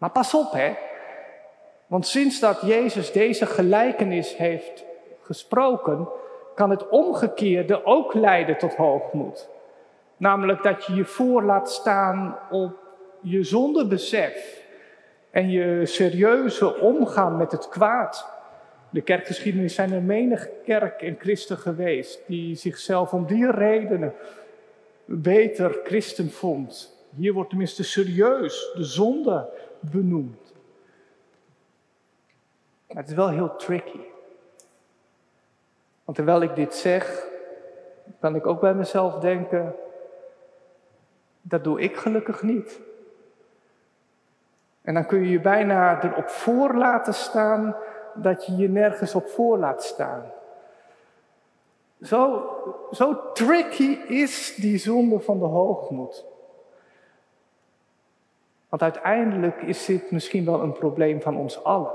Maar 0.00 0.10
pas 0.10 0.34
op, 0.34 0.52
hè. 0.52 0.74
Want 1.86 2.06
sinds 2.06 2.40
dat 2.40 2.60
Jezus 2.60 3.12
deze 3.12 3.46
gelijkenis 3.46 4.36
heeft 4.36 4.84
gesproken, 5.22 6.08
kan 6.54 6.70
het 6.70 6.88
omgekeerde 6.88 7.84
ook 7.84 8.14
leiden 8.14 8.58
tot 8.58 8.74
hoogmoed. 8.74 9.48
Namelijk 10.16 10.62
dat 10.62 10.84
je 10.84 10.94
je 10.94 11.04
voor 11.04 11.42
laat 11.42 11.70
staan 11.70 12.38
op 12.50 12.72
je 13.20 13.42
zondebesef 13.42 14.64
en 15.30 15.50
je 15.50 15.86
serieuze 15.86 16.80
omgaan 16.80 17.36
met 17.36 17.52
het 17.52 17.68
kwaad. 17.68 18.28
De 18.90 19.00
kerkgeschiedenis 19.00 19.74
zijn 19.74 19.92
er 19.92 20.02
menig 20.02 20.48
kerk 20.64 21.02
en 21.02 21.16
christen 21.18 21.56
geweest 21.56 22.22
die 22.26 22.54
zichzelf 22.54 23.12
om 23.12 23.26
die 23.26 23.50
redenen 23.50 24.14
beter 25.04 25.80
christen 25.84 26.30
vond. 26.30 26.98
Hier 27.16 27.32
wordt 27.32 27.48
tenminste 27.48 27.84
serieus 27.84 28.72
de 28.74 28.84
zonde 28.84 29.48
benoemd. 29.80 30.52
Het 32.86 33.08
is 33.08 33.14
wel 33.14 33.28
heel 33.28 33.56
tricky. 33.56 34.00
Want 36.04 36.16
terwijl 36.16 36.42
ik 36.42 36.54
dit 36.54 36.74
zeg, 36.74 37.26
kan 38.20 38.34
ik 38.34 38.46
ook 38.46 38.60
bij 38.60 38.74
mezelf 38.74 39.14
denken, 39.14 39.74
dat 41.40 41.64
doe 41.64 41.80
ik 41.80 41.96
gelukkig 41.96 42.42
niet. 42.42 42.80
En 44.82 44.94
dan 44.94 45.06
kun 45.06 45.20
je 45.20 45.30
je 45.30 45.40
bijna 45.40 46.02
erop 46.02 46.28
voor 46.28 46.74
laten 46.74 47.14
staan 47.14 47.76
dat 48.14 48.46
je 48.46 48.56
je 48.56 48.68
nergens 48.68 49.14
op 49.14 49.26
voor 49.26 49.58
laat 49.58 49.84
staan. 49.84 50.22
Zo, 52.02 52.48
zo 52.90 53.32
tricky 53.32 53.98
is 54.06 54.54
die 54.54 54.78
zonde 54.78 55.20
van 55.20 55.38
de 55.38 55.44
hoogmoed. 55.44 56.24
Want 58.70 58.82
uiteindelijk 58.82 59.62
is 59.62 59.84
dit 59.84 60.10
misschien 60.10 60.44
wel 60.44 60.60
een 60.60 60.72
probleem 60.72 61.20
van 61.20 61.36
ons 61.36 61.64
allen. 61.64 61.92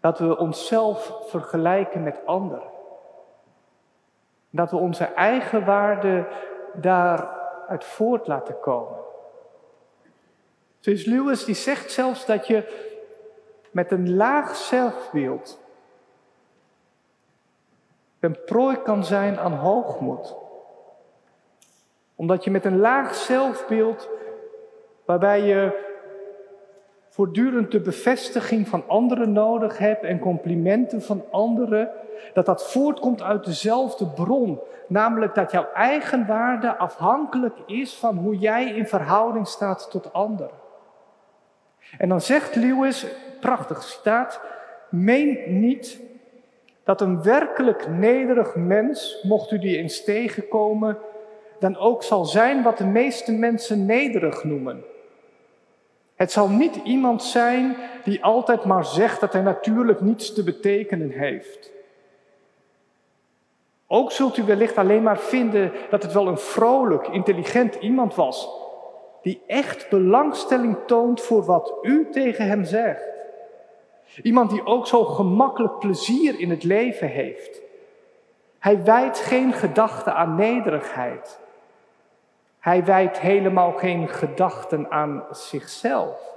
Dat 0.00 0.18
we 0.18 0.38
onszelf 0.38 1.18
vergelijken 1.26 2.02
met 2.02 2.26
anderen. 2.26 2.70
Dat 4.50 4.70
we 4.70 4.76
onze 4.76 5.04
eigen 5.04 5.64
waarde 5.64 6.26
daaruit 6.72 7.84
voort 7.84 8.26
laten 8.26 8.60
komen. 8.60 8.98
Dus 10.80 11.04
Lewis 11.04 11.44
die 11.44 11.54
zegt 11.54 11.92
zelfs 11.92 12.26
dat 12.26 12.46
je 12.46 12.90
met 13.70 13.90
een 13.90 14.14
laag 14.14 14.56
zelfbeeld 14.56 15.60
een 18.22 18.44
prooi 18.44 18.76
kan 18.76 19.04
zijn 19.04 19.38
aan 19.38 19.52
hoogmoed. 19.52 20.34
Omdat 22.14 22.44
je 22.44 22.50
met 22.50 22.64
een 22.64 22.78
laag 22.78 23.14
zelfbeeld, 23.14 24.08
waarbij 25.12 25.42
je 25.42 25.72
voortdurend 27.08 27.70
de 27.70 27.80
bevestiging 27.80 28.68
van 28.68 28.84
anderen 28.86 29.32
nodig 29.32 29.78
hebt 29.78 30.04
en 30.04 30.18
complimenten 30.18 31.02
van 31.02 31.24
anderen, 31.30 31.90
dat 32.34 32.46
dat 32.46 32.70
voortkomt 32.70 33.22
uit 33.22 33.44
dezelfde 33.44 34.06
bron. 34.06 34.60
Namelijk 34.86 35.34
dat 35.34 35.50
jouw 35.50 35.66
eigen 35.74 36.26
waarde 36.26 36.76
afhankelijk 36.76 37.54
is 37.66 37.94
van 37.94 38.16
hoe 38.16 38.36
jij 38.36 38.64
in 38.64 38.86
verhouding 38.86 39.46
staat 39.46 39.90
tot 39.90 40.12
anderen. 40.12 40.50
En 41.98 42.08
dan 42.08 42.20
zegt 42.20 42.54
Lewis, 42.54 43.06
prachtig 43.40 43.82
citaat, 43.82 44.40
meen 44.88 45.38
niet 45.60 46.00
dat 46.84 47.00
een 47.00 47.22
werkelijk 47.22 47.88
nederig 47.88 48.54
mens, 48.56 49.22
mocht 49.22 49.50
u 49.50 49.58
die 49.58 49.76
eens 49.76 50.04
tegenkomen, 50.04 50.98
dan 51.58 51.76
ook 51.76 52.02
zal 52.02 52.24
zijn 52.24 52.62
wat 52.62 52.78
de 52.78 52.86
meeste 52.86 53.32
mensen 53.32 53.86
nederig 53.86 54.44
noemen. 54.44 54.90
Het 56.22 56.32
zal 56.32 56.48
niet 56.48 56.76
iemand 56.84 57.22
zijn 57.22 57.76
die 58.04 58.24
altijd 58.24 58.64
maar 58.64 58.84
zegt 58.84 59.20
dat 59.20 59.32
hij 59.32 59.42
natuurlijk 59.42 60.00
niets 60.00 60.32
te 60.32 60.44
betekenen 60.44 61.10
heeft. 61.10 61.70
Ook 63.86 64.12
zult 64.12 64.36
u 64.36 64.42
wellicht 64.42 64.76
alleen 64.76 65.02
maar 65.02 65.18
vinden 65.18 65.72
dat 65.90 66.02
het 66.02 66.12
wel 66.12 66.26
een 66.26 66.38
vrolijk, 66.38 67.08
intelligent 67.08 67.74
iemand 67.74 68.14
was, 68.14 68.48
die 69.22 69.42
echt 69.46 69.88
belangstelling 69.90 70.76
toont 70.86 71.20
voor 71.20 71.44
wat 71.44 71.74
u 71.82 72.08
tegen 72.10 72.46
hem 72.46 72.64
zegt. 72.64 73.04
Iemand 74.22 74.50
die 74.50 74.66
ook 74.66 74.86
zo 74.86 75.04
gemakkelijk 75.04 75.78
plezier 75.78 76.40
in 76.40 76.50
het 76.50 76.64
leven 76.64 77.08
heeft. 77.08 77.60
Hij 78.58 78.84
wijdt 78.84 79.18
geen 79.18 79.52
gedachten 79.52 80.14
aan 80.14 80.34
nederigheid. 80.34 81.41
Hij 82.62 82.84
wijdt 82.84 83.18
helemaal 83.18 83.72
geen 83.72 84.08
gedachten 84.08 84.90
aan 84.90 85.26
zichzelf. 85.30 86.34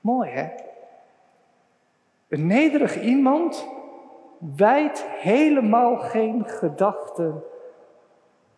Mooi 0.00 0.30
hè? 0.30 0.54
Een 2.28 2.46
nederig 2.46 3.00
iemand 3.00 3.66
wijdt 4.38 5.04
helemaal 5.06 5.98
geen 5.98 6.48
gedachten 6.48 7.42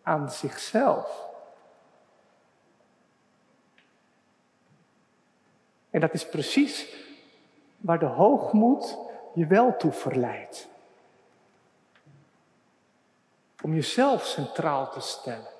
aan 0.01 0.31
zichzelf. 0.31 1.27
En 5.89 5.99
dat 5.99 6.13
is 6.13 6.29
precies 6.29 6.95
waar 7.77 7.99
de 7.99 8.05
hoogmoed 8.05 8.97
je 9.33 9.47
wel 9.47 9.77
toe 9.77 9.91
verleidt. 9.91 10.67
Om 13.61 13.73
jezelf 13.73 14.25
centraal 14.25 14.89
te 14.91 14.99
stellen. 14.99 15.52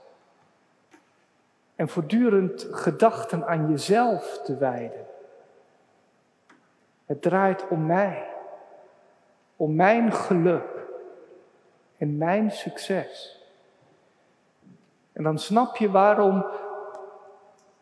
En 1.84 1.90
voortdurend 1.90 2.68
gedachten 2.72 3.48
aan 3.48 3.70
jezelf 3.70 4.42
te 4.44 4.58
wijden. 4.58 5.06
Het 7.06 7.22
draait 7.22 7.68
om 7.68 7.86
mij. 7.86 8.26
Om 9.56 9.76
mijn 9.76 10.14
geluk. 10.14 10.88
En 11.98 12.18
mijn 12.18 12.52
succes. 12.52 13.42
En 15.12 15.24
dan 15.24 15.40
snap 15.40 15.76
je 15.76 15.92
waarom 15.92 16.46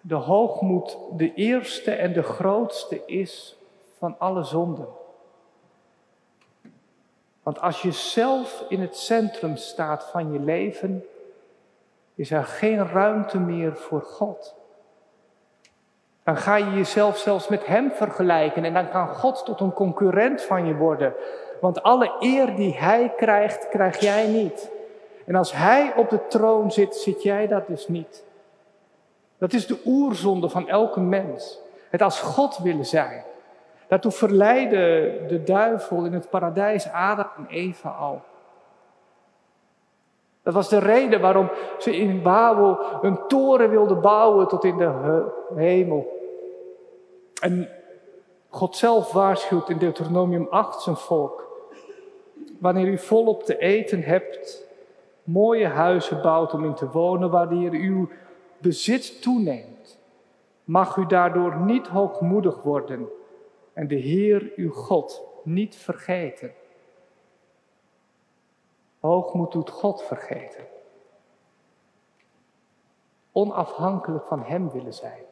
de 0.01 0.15
hoogmoed 0.15 0.97
de 1.17 1.33
eerste 1.33 1.91
en 1.91 2.13
de 2.13 2.23
grootste 2.23 3.05
is 3.05 3.57
van 3.97 4.15
alle 4.19 4.43
zonden. 4.43 4.87
Want 7.43 7.59
als 7.59 7.81
je 7.81 7.91
zelf 7.91 8.65
in 8.69 8.81
het 8.81 8.97
centrum 8.97 9.55
staat 9.55 10.03
van 10.03 10.31
je 10.31 10.39
leven, 10.39 11.05
is 12.15 12.31
er 12.31 12.43
geen 12.43 12.87
ruimte 12.87 13.39
meer 13.39 13.75
voor 13.75 14.01
God. 14.01 14.55
Dan 16.23 16.37
ga 16.37 16.55
je 16.55 16.71
jezelf 16.71 17.17
zelfs 17.17 17.47
met 17.47 17.65
Hem 17.65 17.91
vergelijken 17.91 18.65
en 18.65 18.73
dan 18.73 18.89
kan 18.89 19.07
God 19.07 19.45
tot 19.45 19.59
een 19.59 19.73
concurrent 19.73 20.41
van 20.41 20.65
je 20.65 20.75
worden. 20.75 21.13
Want 21.61 21.83
alle 21.83 22.15
eer 22.19 22.55
die 22.55 22.73
Hij 22.77 23.13
krijgt, 23.17 23.69
krijg 23.69 23.99
jij 23.99 24.27
niet. 24.27 24.71
En 25.25 25.35
als 25.35 25.53
Hij 25.53 25.93
op 25.95 26.09
de 26.09 26.27
troon 26.27 26.71
zit, 26.71 26.95
zit 26.95 27.23
jij 27.23 27.47
dat 27.47 27.67
dus 27.67 27.87
niet. 27.87 28.23
Dat 29.37 29.53
is 29.53 29.67
de 29.67 29.81
oerzonde 29.85 30.49
van 30.49 30.67
elke 30.67 30.99
mens. 30.99 31.59
Het 31.89 32.01
als 32.01 32.19
God 32.19 32.57
willen 32.57 32.85
zijn. 32.85 33.23
Daartoe 33.87 34.11
verleidde 34.11 35.15
de 35.27 35.43
duivel 35.43 36.05
in 36.05 36.13
het 36.13 36.29
paradijs 36.29 36.91
Adam 36.91 37.27
en 37.37 37.45
Eva 37.47 37.89
al. 37.89 38.21
Dat 40.43 40.53
was 40.53 40.69
de 40.69 40.79
reden 40.79 41.21
waarom 41.21 41.49
ze 41.79 41.95
in 41.95 42.21
Babel 42.21 42.79
een 43.01 43.27
toren 43.27 43.69
wilden 43.69 44.01
bouwen 44.01 44.47
tot 44.47 44.63
in 44.63 44.77
de 44.77 45.23
hemel. 45.55 46.19
En 47.41 47.69
God 48.49 48.75
zelf 48.75 49.11
waarschuwt 49.11 49.69
in 49.69 49.77
Deuteronomium 49.77 50.47
8 50.49 50.81
zijn 50.81 50.95
volk. 50.95 51.49
Wanneer 52.59 52.87
u 52.87 52.97
volop 52.97 53.43
te 53.43 53.57
eten 53.57 54.01
hebt, 54.01 54.67
mooie 55.23 55.67
huizen 55.67 56.21
bouwt 56.21 56.53
om 56.53 56.65
in 56.65 56.73
te 56.73 56.89
wonen, 56.89 57.29
wanneer 57.29 57.71
uw 57.71 58.09
bezit 58.57 59.21
toeneemt, 59.21 59.99
mag 60.63 60.95
u 60.95 61.05
daardoor 61.05 61.55
niet 61.55 61.87
hoogmoedig 61.87 62.61
worden 62.61 63.09
en 63.73 63.87
de 63.87 63.95
Heer 63.95 64.51
uw 64.55 64.71
God 64.71 65.21
niet 65.43 65.75
vergeten. 65.75 66.51
Hoogmoed 69.01 69.51
doet 69.51 69.69
God 69.69 70.03
vergeten. 70.03 70.67
Onafhankelijk 73.31 74.25
van 74.27 74.43
Hem 74.43 74.69
willen 74.69 74.93
zijn. 74.93 75.23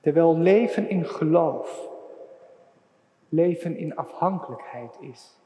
Terwijl 0.00 0.36
leven 0.36 0.88
in 0.88 1.06
geloof, 1.06 1.88
leven 3.28 3.76
in 3.76 3.96
afhankelijkheid 3.96 4.96
is. 5.00 5.36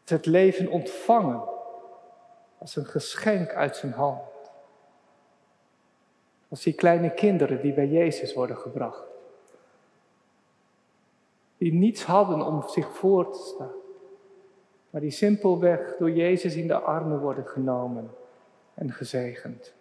Het, 0.00 0.10
het 0.10 0.26
leven 0.26 0.68
ontvangen 0.68 1.42
als 2.58 2.76
een 2.76 2.86
geschenk 2.86 3.52
uit 3.52 3.76
zijn 3.76 3.92
hand. 3.92 4.22
Als 6.48 6.62
die 6.62 6.74
kleine 6.74 7.14
kinderen 7.14 7.60
die 7.60 7.72
bij 7.72 7.88
Jezus 7.88 8.34
worden 8.34 8.56
gebracht 8.56 9.12
die 11.64 11.72
niets 11.72 12.04
hadden 12.04 12.46
om 12.46 12.68
zich 12.68 12.96
voor 12.96 13.32
te 13.32 13.38
staan, 13.38 13.72
maar 14.94 15.02
die 15.02 15.12
simpelweg 15.12 15.96
door 15.98 16.10
Jezus 16.10 16.54
in 16.54 16.66
de 16.66 16.78
armen 16.78 17.20
worden 17.20 17.46
genomen 17.46 18.10
en 18.74 18.92
gezegend. 18.92 19.72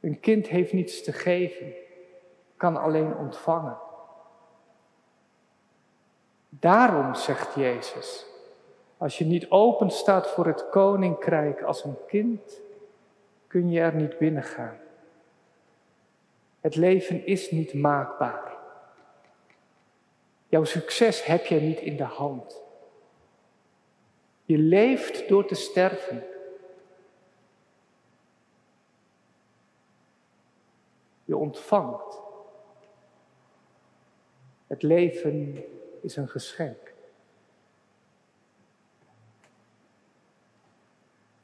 Een 0.00 0.20
kind 0.20 0.48
heeft 0.48 0.72
niets 0.72 1.02
te 1.02 1.12
geven, 1.12 1.72
kan 2.56 2.76
alleen 2.76 3.16
ontvangen. 3.16 3.76
Daarom 6.48 7.14
zegt 7.14 7.54
Jezus, 7.54 8.26
als 8.96 9.18
je 9.18 9.24
niet 9.24 9.50
open 9.50 9.90
staat 9.90 10.26
voor 10.28 10.46
het 10.46 10.68
koninkrijk 10.70 11.62
als 11.62 11.84
een 11.84 11.96
kind, 12.06 12.60
kun 13.46 13.70
je 13.70 13.80
er 13.80 13.94
niet 13.94 14.18
binnen 14.18 14.42
gaan. 14.42 14.78
Het 16.60 16.76
leven 16.76 17.26
is 17.26 17.50
niet 17.50 17.74
maakbaar. 17.74 18.52
Jouw 20.46 20.64
succes 20.64 21.24
heb 21.24 21.46
je 21.46 21.60
niet 21.60 21.80
in 21.80 21.96
de 21.96 22.02
hand. 22.02 22.62
Je 24.44 24.58
leeft 24.58 25.28
door 25.28 25.46
te 25.46 25.54
sterven. 25.54 26.26
Je 31.24 31.36
ontvangt. 31.36 32.18
Het 34.66 34.82
leven 34.82 35.64
is 36.00 36.16
een 36.16 36.28
geschenk. 36.28 36.92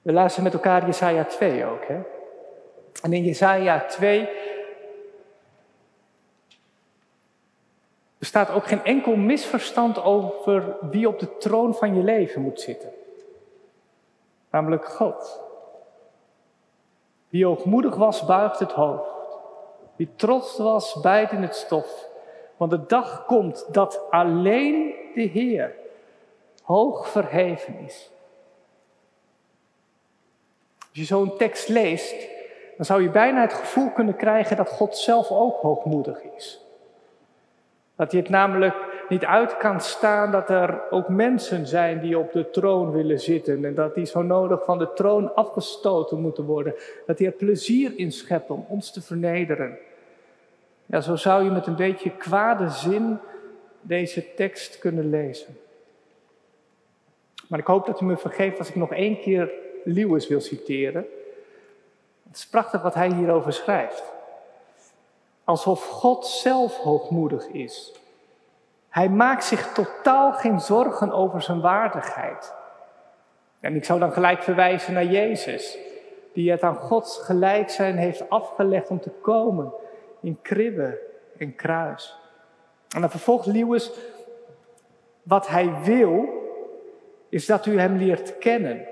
We 0.02 0.12
luisteren 0.12 0.44
met 0.44 0.54
elkaar 0.54 0.86
Jesaja 0.86 1.24
2 1.24 1.64
ook. 1.64 1.84
Hè? 1.84 2.00
En 3.02 3.12
in 3.12 3.24
Jesaja 3.24 3.84
2 3.84 4.28
bestaat 8.20 8.50
ook 8.50 8.66
geen 8.66 8.84
enkel 8.84 9.16
misverstand 9.16 10.02
over 10.02 10.76
wie 10.80 11.08
op 11.08 11.18
de 11.18 11.36
troon 11.36 11.74
van 11.74 11.94
je 11.94 12.02
leven 12.02 12.42
moet 12.42 12.60
zitten. 12.60 12.90
Namelijk 14.50 14.84
God. 14.84 15.40
Wie 17.28 17.44
hoogmoedig 17.46 17.94
was, 17.94 18.24
buigt 18.24 18.58
het 18.58 18.72
hoofd. 18.72 19.10
Wie 19.96 20.08
trots 20.16 20.58
was, 20.58 21.00
bijt 21.00 21.32
in 21.32 21.42
het 21.42 21.56
stof. 21.56 22.08
Want 22.56 22.70
de 22.70 22.86
dag 22.86 23.24
komt 23.26 23.66
dat 23.72 24.10
alleen 24.10 24.94
de 25.14 25.22
Heer 25.22 25.74
hoog 26.62 27.08
verheven 27.08 27.78
is. 27.78 28.10
Als 30.78 30.98
je 30.98 31.04
zo'n 31.04 31.36
tekst 31.36 31.68
leest, 31.68 32.28
dan 32.76 32.84
zou 32.84 33.02
je 33.02 33.10
bijna 33.10 33.40
het 33.40 33.52
gevoel 33.52 33.90
kunnen 33.90 34.16
krijgen 34.16 34.56
dat 34.56 34.68
God 34.68 34.96
zelf 34.96 35.30
ook 35.30 35.56
hoogmoedig 35.56 36.22
is. 36.22 36.64
Dat 38.00 38.12
hij 38.12 38.20
het 38.20 38.30
namelijk 38.30 38.74
niet 39.08 39.24
uit 39.24 39.56
kan 39.56 39.80
staan 39.80 40.30
dat 40.30 40.50
er 40.50 40.80
ook 40.90 41.08
mensen 41.08 41.66
zijn 41.66 42.00
die 42.00 42.18
op 42.18 42.32
de 42.32 42.50
troon 42.50 42.90
willen 42.90 43.20
zitten 43.20 43.64
en 43.64 43.74
dat 43.74 43.94
die 43.94 44.06
zo 44.06 44.22
nodig 44.22 44.64
van 44.64 44.78
de 44.78 44.92
troon 44.92 45.34
afgestoten 45.34 46.20
moeten 46.20 46.44
worden. 46.44 46.74
Dat 47.06 47.18
hij 47.18 47.26
er 47.26 47.32
plezier 47.32 47.92
in 47.96 48.12
schept 48.12 48.50
om 48.50 48.64
ons 48.68 48.92
te 48.92 49.02
vernederen. 49.02 49.78
Ja, 50.86 51.00
zo 51.00 51.16
zou 51.16 51.44
je 51.44 51.50
met 51.50 51.66
een 51.66 51.76
beetje 51.76 52.10
kwade 52.10 52.68
zin 52.68 53.18
deze 53.80 54.34
tekst 54.34 54.78
kunnen 54.78 55.10
lezen. 55.10 55.56
Maar 57.48 57.58
ik 57.58 57.66
hoop 57.66 57.86
dat 57.86 58.00
u 58.00 58.04
me 58.04 58.16
vergeeft 58.16 58.58
als 58.58 58.68
ik 58.68 58.74
nog 58.74 58.92
één 58.92 59.20
keer 59.20 59.50
Lewis 59.84 60.28
wil 60.28 60.40
citeren. 60.40 61.06
Het 62.28 62.36
is 62.36 62.46
prachtig 62.46 62.82
wat 62.82 62.94
hij 62.94 63.12
hierover 63.12 63.52
schrijft. 63.52 64.02
Alsof 65.50 65.86
God 65.86 66.26
zelf 66.26 66.76
hoogmoedig 66.76 67.46
is. 67.46 67.92
Hij 68.88 69.08
maakt 69.08 69.44
zich 69.44 69.72
totaal 69.72 70.32
geen 70.32 70.60
zorgen 70.60 71.12
over 71.12 71.42
zijn 71.42 71.60
waardigheid. 71.60 72.54
En 73.60 73.76
ik 73.76 73.84
zou 73.84 73.98
dan 73.98 74.12
gelijk 74.12 74.42
verwijzen 74.42 74.92
naar 74.92 75.04
Jezus, 75.04 75.78
die 76.32 76.50
het 76.50 76.62
aan 76.62 76.74
Gods 76.76 77.18
gelijk 77.18 77.70
zijn 77.70 77.96
heeft 77.96 78.30
afgelegd 78.30 78.88
om 78.88 79.00
te 79.00 79.10
komen 79.10 79.72
in 80.20 80.38
kribben 80.42 80.98
en 81.38 81.54
kruis. 81.54 82.18
En 82.94 83.00
dan 83.00 83.10
vervolgt 83.10 83.46
Lewis, 83.46 83.90
wat 85.22 85.48
hij 85.48 85.74
wil, 85.84 86.28
is 87.28 87.46
dat 87.46 87.66
u 87.66 87.80
hem 87.80 87.96
leert 87.96 88.38
kennen. 88.38 88.86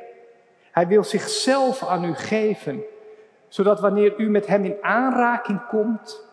Hij 0.71 0.87
wil 0.87 1.05
zichzelf 1.05 1.85
aan 1.85 2.05
u 2.05 2.15
geven, 2.15 2.83
zodat 3.49 3.81
wanneer 3.81 4.15
u 4.17 4.31
met 4.31 4.47
hem 4.47 4.65
in 4.65 4.77
aanraking 4.81 5.67
komt, 5.67 6.27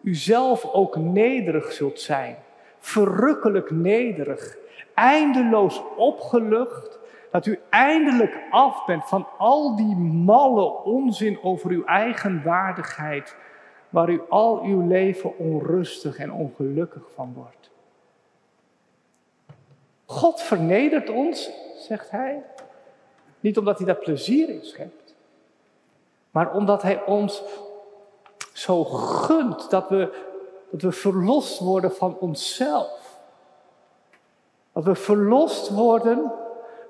u 0.00 0.14
zelf 0.14 0.64
ook 0.72 0.96
nederig 0.96 1.72
zult 1.72 2.00
zijn. 2.00 2.36
Verrukkelijk 2.78 3.70
nederig, 3.70 4.56
eindeloos 4.94 5.82
opgelucht, 5.96 6.98
dat 7.30 7.46
u 7.46 7.60
eindelijk 7.70 8.40
af 8.50 8.84
bent 8.84 9.04
van 9.04 9.26
al 9.38 9.76
die 9.76 9.96
malle 9.96 10.82
onzin 10.82 11.42
over 11.42 11.70
uw 11.70 11.84
eigen 11.84 12.42
waardigheid, 12.42 13.36
waar 13.88 14.08
u 14.08 14.20
al 14.28 14.62
uw 14.62 14.86
leven 14.86 15.38
onrustig 15.38 16.18
en 16.18 16.32
ongelukkig 16.32 17.02
van 17.14 17.32
wordt. 17.34 17.70
God 20.04 20.42
vernedert 20.42 21.10
ons, 21.10 21.50
zegt 21.76 22.10
hij, 22.10 22.42
niet 23.40 23.58
omdat 23.58 23.78
hij 23.78 23.86
daar 23.86 23.96
plezier 23.96 24.48
in 24.48 24.64
schept, 24.64 25.14
maar 26.30 26.54
omdat 26.54 26.82
hij 26.82 27.04
ons 27.04 27.42
zo 28.58 28.84
gunt 28.84 29.70
dat 29.70 29.88
we, 29.88 30.12
dat 30.70 30.82
we 30.82 30.92
verlost 30.92 31.58
worden 31.58 31.92
van 31.92 32.16
onszelf. 32.18 33.20
Dat 34.72 34.84
we 34.84 34.94
verlost 34.94 35.68
worden 35.68 36.32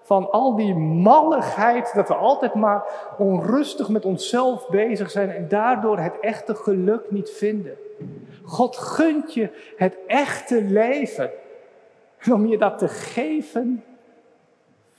van 0.02 0.30
al 0.30 0.56
die 0.56 0.74
malligheid, 0.74 1.94
dat 1.94 2.08
we 2.08 2.14
altijd 2.14 2.54
maar 2.54 2.84
onrustig 3.18 3.88
met 3.88 4.04
onszelf 4.04 4.68
bezig 4.68 5.10
zijn 5.10 5.30
en 5.30 5.48
daardoor 5.48 5.98
het 5.98 6.20
echte 6.20 6.54
geluk 6.54 7.10
niet 7.10 7.30
vinden. 7.30 7.76
God 8.44 8.76
gunt 8.76 9.34
je 9.34 9.72
het 9.76 9.96
echte 10.06 10.62
leven. 10.62 11.30
En 12.18 12.32
om 12.32 12.46
je 12.46 12.58
dat 12.58 12.78
te 12.78 12.88
geven, 12.88 13.84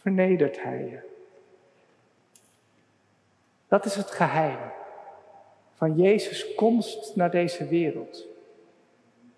vernedert 0.01 0.62
Hij 0.63 0.86
je. 0.86 0.99
Dat 3.67 3.86
is 3.86 3.95
het 3.95 4.12
geheim 4.12 4.58
van 5.79 5.95
Jezus' 5.95 6.55
komst 6.55 7.15
naar 7.15 7.31
deze 7.31 7.67
wereld. 7.67 8.25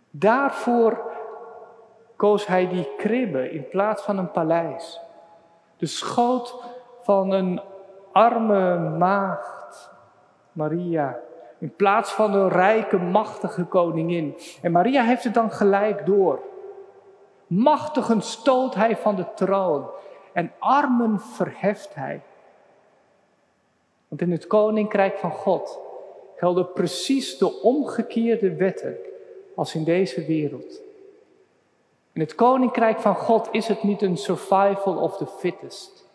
Daarvoor 0.09 1.11
koos 2.15 2.47
hij 2.47 2.67
die 2.67 2.95
kribbe 2.97 3.51
in 3.51 3.67
plaats 3.67 4.03
van 4.03 4.17
een 4.17 4.31
paleis. 4.31 4.99
De 5.77 5.85
schoot 5.85 6.63
van 7.01 7.31
een 7.31 7.61
arme 8.11 8.79
maagd, 8.79 9.91
Maria, 10.51 11.19
in 11.57 11.75
plaats 11.75 12.11
van 12.11 12.33
een 12.33 12.49
rijke, 12.49 12.97
machtige 12.97 13.65
koningin. 13.65 14.35
En 14.61 14.71
Maria 14.71 15.03
heeft 15.03 15.23
het 15.23 15.33
dan 15.33 15.51
gelijk 15.51 16.05
door. 16.05 16.39
Machtigen 17.47 18.21
stoot 18.21 18.75
hij 18.75 18.97
van 18.97 19.15
de 19.15 19.25
troon 19.35 19.89
en 20.33 20.51
armen 20.59 21.19
verheft 21.19 21.95
hij. 21.95 22.21
Want 24.07 24.21
in 24.21 24.31
het 24.31 24.47
koninkrijk 24.47 25.17
van 25.17 25.31
God 25.31 25.89
gelden 26.41 26.71
precies 26.71 27.37
de 27.37 27.61
omgekeerde 27.61 28.55
wetten 28.55 28.97
als 29.55 29.75
in 29.75 29.83
deze 29.83 30.25
wereld. 30.25 30.81
In 32.11 32.21
het 32.21 32.35
koninkrijk 32.35 32.99
van 32.99 33.15
God 33.15 33.47
is 33.51 33.67
het 33.67 33.83
niet 33.83 34.01
een 34.01 34.17
survival 34.17 34.97
of 34.97 35.17
the 35.17 35.27
fittest. 35.27 36.09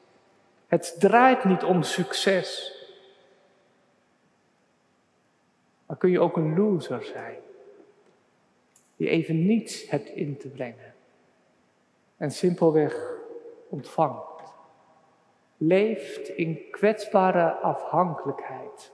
Het 0.67 0.97
draait 0.99 1.45
niet 1.45 1.63
om 1.63 1.83
succes. 1.83 2.75
Maar 5.87 5.97
kun 5.97 6.11
je 6.11 6.21
ook 6.21 6.37
een 6.37 6.57
loser 6.57 7.05
zijn, 7.05 7.39
die 8.97 9.09
even 9.09 9.47
niets 9.47 9.91
hebt 9.91 10.09
in 10.09 10.37
te 10.37 10.49
brengen 10.49 10.95
en 12.17 12.31
simpelweg 12.31 13.15
ontvangt. 13.69 14.43
Leeft 15.57 16.29
in 16.29 16.71
kwetsbare 16.71 17.51
afhankelijkheid 17.51 18.93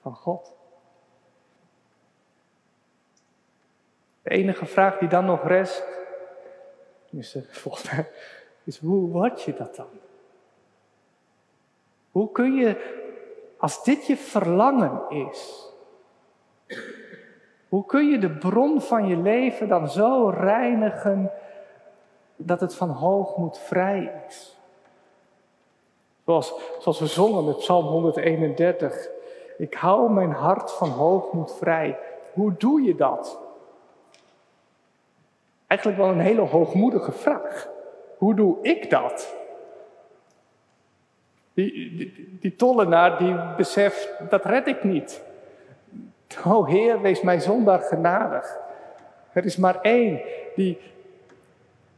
van 0.00 0.14
God. 0.14 0.62
De 4.24 4.30
enige 4.30 4.66
vraag 4.66 4.98
die 4.98 5.08
dan 5.08 5.24
nog 5.24 5.46
rest, 5.46 5.84
is, 7.10 7.34
mij, 7.90 8.10
is 8.64 8.78
hoe 8.78 9.08
word 9.08 9.42
je 9.42 9.54
dat 9.54 9.76
dan? 9.76 9.88
Hoe 12.10 12.30
kun 12.30 12.54
je, 12.54 13.00
als 13.58 13.84
dit 13.84 14.06
je 14.06 14.16
verlangen 14.16 15.02
is, 15.08 15.68
hoe 17.68 17.86
kun 17.86 18.08
je 18.10 18.18
de 18.18 18.30
bron 18.30 18.80
van 18.80 19.06
je 19.06 19.16
leven 19.16 19.68
dan 19.68 19.88
zo 19.88 20.28
reinigen 20.28 21.30
dat 22.36 22.60
het 22.60 22.74
van 22.74 22.90
hoogmoed 22.90 23.58
vrij 23.58 24.24
is? 24.28 24.58
Zoals, 26.24 26.54
zoals 26.78 26.98
we 26.98 27.06
zongen 27.06 27.44
met 27.44 27.56
Psalm 27.56 27.86
131. 27.86 29.08
Ik 29.58 29.74
hou 29.74 30.12
mijn 30.12 30.32
hart 30.32 30.72
van 30.72 30.88
hoogmoed 30.88 31.52
vrij. 31.52 31.98
Hoe 32.32 32.54
doe 32.58 32.82
je 32.82 32.94
dat? 32.94 33.43
Eigenlijk 35.66 36.00
wel 36.00 36.10
een 36.10 36.20
hele 36.20 36.40
hoogmoedige 36.40 37.12
vraag. 37.12 37.68
Hoe 38.18 38.34
doe 38.34 38.56
ik 38.62 38.90
dat? 38.90 39.34
Die, 41.54 41.96
die, 41.96 42.38
die 42.40 42.56
tollenaar 42.56 43.18
die 43.18 43.36
beseft, 43.56 44.12
dat 44.30 44.44
red 44.44 44.66
ik 44.66 44.84
niet. 44.84 45.22
O 46.44 46.64
Heer, 46.64 47.00
wees 47.00 47.20
mij 47.20 47.40
zondaar 47.40 47.80
genadig. 47.80 48.58
Er 49.32 49.44
is 49.44 49.56
maar 49.56 49.80
één 49.80 50.20
die 50.54 50.78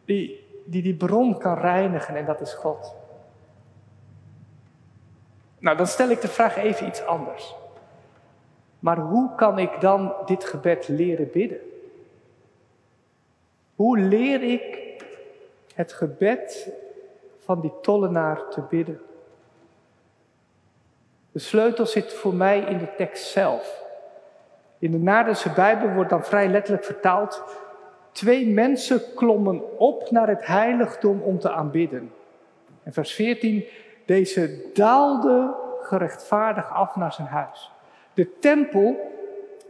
die, 0.06 0.46
die 0.64 0.82
die 0.82 0.94
bron 0.94 1.38
kan 1.38 1.58
reinigen 1.58 2.16
en 2.16 2.24
dat 2.24 2.40
is 2.40 2.54
God. 2.54 2.94
Nou, 5.58 5.76
dan 5.76 5.86
stel 5.86 6.08
ik 6.08 6.20
de 6.20 6.28
vraag 6.28 6.56
even 6.56 6.86
iets 6.86 7.04
anders. 7.04 7.54
Maar 8.78 8.98
hoe 8.98 9.34
kan 9.34 9.58
ik 9.58 9.80
dan 9.80 10.14
dit 10.24 10.44
gebed 10.44 10.88
leren 10.88 11.30
bidden? 11.32 11.58
Hoe 13.76 13.98
leer 13.98 14.42
ik 14.42 14.94
het 15.74 15.92
gebed 15.92 16.72
van 17.38 17.60
die 17.60 17.72
tollenaar 17.82 18.48
te 18.48 18.60
bidden? 18.60 19.00
De 21.32 21.38
sleutel 21.38 21.86
zit 21.86 22.12
voor 22.12 22.34
mij 22.34 22.60
in 22.60 22.78
de 22.78 22.94
tekst 22.96 23.26
zelf. 23.26 23.84
In 24.78 24.90
de 24.90 24.98
Nadense 24.98 25.52
Bijbel 25.52 25.88
wordt 25.88 26.10
dan 26.10 26.24
vrij 26.24 26.48
letterlijk 26.48 26.84
vertaald: 26.84 27.42
Twee 28.12 28.46
mensen 28.46 29.02
klommen 29.14 29.78
op 29.78 30.10
naar 30.10 30.28
het 30.28 30.46
heiligdom 30.46 31.20
om 31.20 31.38
te 31.38 31.50
aanbidden. 31.50 32.12
En 32.82 32.92
vers 32.92 33.14
14, 33.14 33.64
deze 34.04 34.70
daalde 34.74 35.54
gerechtvaardig 35.80 36.72
af 36.72 36.96
naar 36.96 37.12
zijn 37.12 37.28
huis. 37.28 37.72
De 38.14 38.38
tempel 38.38 38.96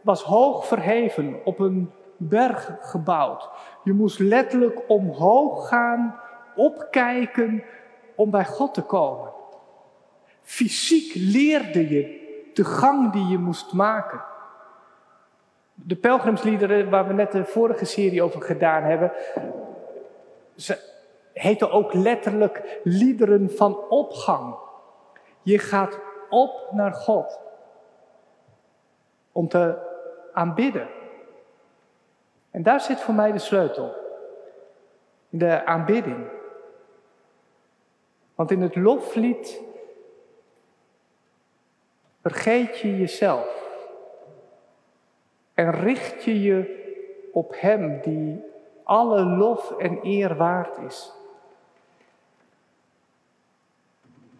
was 0.00 0.22
hoog 0.22 0.66
verheven, 0.66 1.40
op 1.44 1.58
een 1.58 1.90
berg 2.16 2.76
gebouwd. 2.80 3.48
Je 3.86 3.92
moest 3.92 4.18
letterlijk 4.18 4.80
omhoog 4.86 5.68
gaan, 5.68 6.20
opkijken 6.54 7.64
om 8.14 8.30
bij 8.30 8.44
God 8.44 8.74
te 8.74 8.82
komen. 8.82 9.32
Fysiek 10.42 11.14
leerde 11.14 11.88
je 11.88 12.20
de 12.54 12.64
gang 12.64 13.12
die 13.12 13.26
je 13.26 13.38
moest 13.38 13.72
maken. 13.72 14.24
De 15.74 15.96
pelgrimsliederen 15.96 16.90
waar 16.90 17.06
we 17.06 17.12
net 17.12 17.32
de 17.32 17.44
vorige 17.44 17.84
serie 17.84 18.22
over 18.22 18.42
gedaan 18.42 18.82
hebben, 18.82 19.12
ze 20.56 20.78
heten 21.32 21.70
ook 21.70 21.94
letterlijk 21.94 22.80
liederen 22.84 23.50
van 23.50 23.88
opgang. 23.88 24.54
Je 25.42 25.58
gaat 25.58 25.98
op 26.28 26.68
naar 26.70 26.92
God 26.92 27.40
om 29.32 29.48
te 29.48 29.78
aanbidden. 30.32 30.95
En 32.56 32.62
daar 32.62 32.80
zit 32.80 33.00
voor 33.00 33.14
mij 33.14 33.32
de 33.32 33.38
sleutel. 33.38 33.94
In 35.28 35.38
de 35.38 35.64
aanbidding. 35.64 36.28
Want 38.34 38.50
in 38.50 38.62
het 38.62 38.76
loflied 38.76 39.60
vergeet 42.20 42.78
je 42.78 42.98
jezelf. 42.98 43.64
En 45.54 45.70
richt 45.70 46.24
je 46.24 46.42
je 46.42 46.84
op 47.32 47.54
Hem 47.56 48.00
die 48.00 48.44
alle 48.82 49.24
lof 49.24 49.70
en 49.78 49.98
eer 50.02 50.36
waard 50.36 50.78
is. 50.78 51.12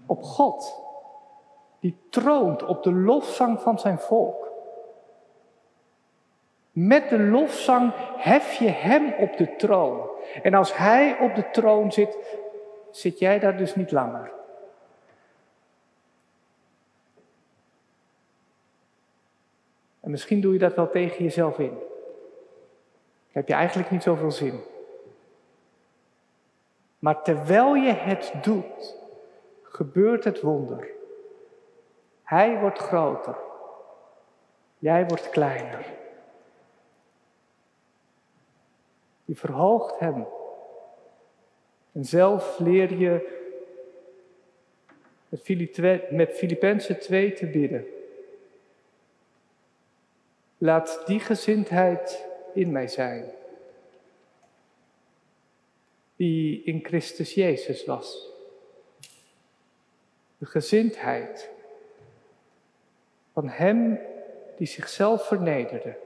Op 0.07 0.23
God, 0.23 0.81
die 1.81 1.97
troont 2.11 2.63
op 2.63 2.83
de 2.83 2.93
lofzang 2.93 3.61
van 3.61 3.79
zijn 3.79 3.99
volk. 3.99 4.46
Met 6.77 7.09
de 7.09 7.19
lofzang 7.19 7.93
hef 8.17 8.53
je 8.53 8.69
Hem 8.69 9.13
op 9.13 9.37
de 9.37 9.57
troon. 9.57 10.11
En 10.43 10.55
als 10.55 10.77
Hij 10.77 11.19
op 11.19 11.35
de 11.35 11.51
troon 11.51 11.93
zit, 11.93 12.19
zit 12.91 13.19
jij 13.19 13.39
daar 13.39 13.57
dus 13.57 13.75
niet 13.75 13.91
langer. 13.91 14.33
En 20.01 20.11
misschien 20.11 20.41
doe 20.41 20.53
je 20.53 20.59
dat 20.59 20.75
wel 20.75 20.91
tegen 20.91 21.25
jezelf 21.25 21.59
in. 21.59 21.79
Heb 23.31 23.49
je 23.49 23.55
eigenlijk 23.55 23.91
niet 23.91 24.03
zoveel 24.03 24.31
zin. 24.31 24.61
Maar 26.99 27.23
terwijl 27.23 27.75
je 27.75 27.93
het 27.93 28.33
doet, 28.43 28.97
gebeurt 29.63 30.25
het 30.25 30.41
wonder. 30.41 30.89
Hij 32.23 32.59
wordt 32.59 32.79
groter. 32.79 33.37
Jij 34.79 35.07
wordt 35.07 35.31
kleiner. 35.31 36.05
Je 39.27 39.35
verhoogt 39.35 39.99
hem. 39.99 40.27
En 41.93 42.05
zelf 42.05 42.59
leer 42.59 42.95
je 42.99 43.35
met 46.11 46.33
Filippenzen 46.33 47.01
2 47.01 47.33
te 47.33 47.47
bidden. 47.47 47.87
Laat 50.59 51.03
die 51.07 51.21
gezindheid 51.21 52.27
in 52.55 52.73
mij 52.73 52.89
zijn, 52.89 53.25
die 56.17 56.63
in 56.65 56.85
Christus 56.85 57.35
Jezus 57.35 57.85
was. 57.85 58.29
De 60.39 60.47
gezindheid 60.47 61.51
van 63.33 63.49
Hem 63.49 64.01
die 64.57 64.67
zichzelf 64.67 65.27
vernederde. 65.27 66.06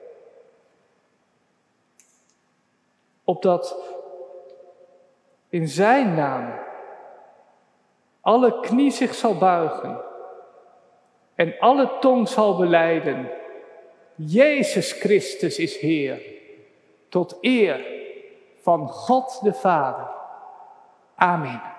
Opdat 3.30 3.76
in 5.48 5.68
Zijn 5.68 6.14
naam 6.14 6.52
alle 8.20 8.60
knie 8.60 8.90
zich 8.90 9.14
zal 9.14 9.34
buigen 9.34 10.00
en 11.34 11.54
alle 11.58 11.98
tong 12.00 12.28
zal 12.28 12.56
beleiden 12.56 13.30
Jezus 14.14 14.92
Christus 14.92 15.58
is 15.58 15.78
Heer, 15.78 16.22
tot 17.08 17.38
eer 17.40 17.86
van 18.60 18.88
God 18.88 19.40
de 19.42 19.52
Vader. 19.52 20.08
Amen. 21.14 21.69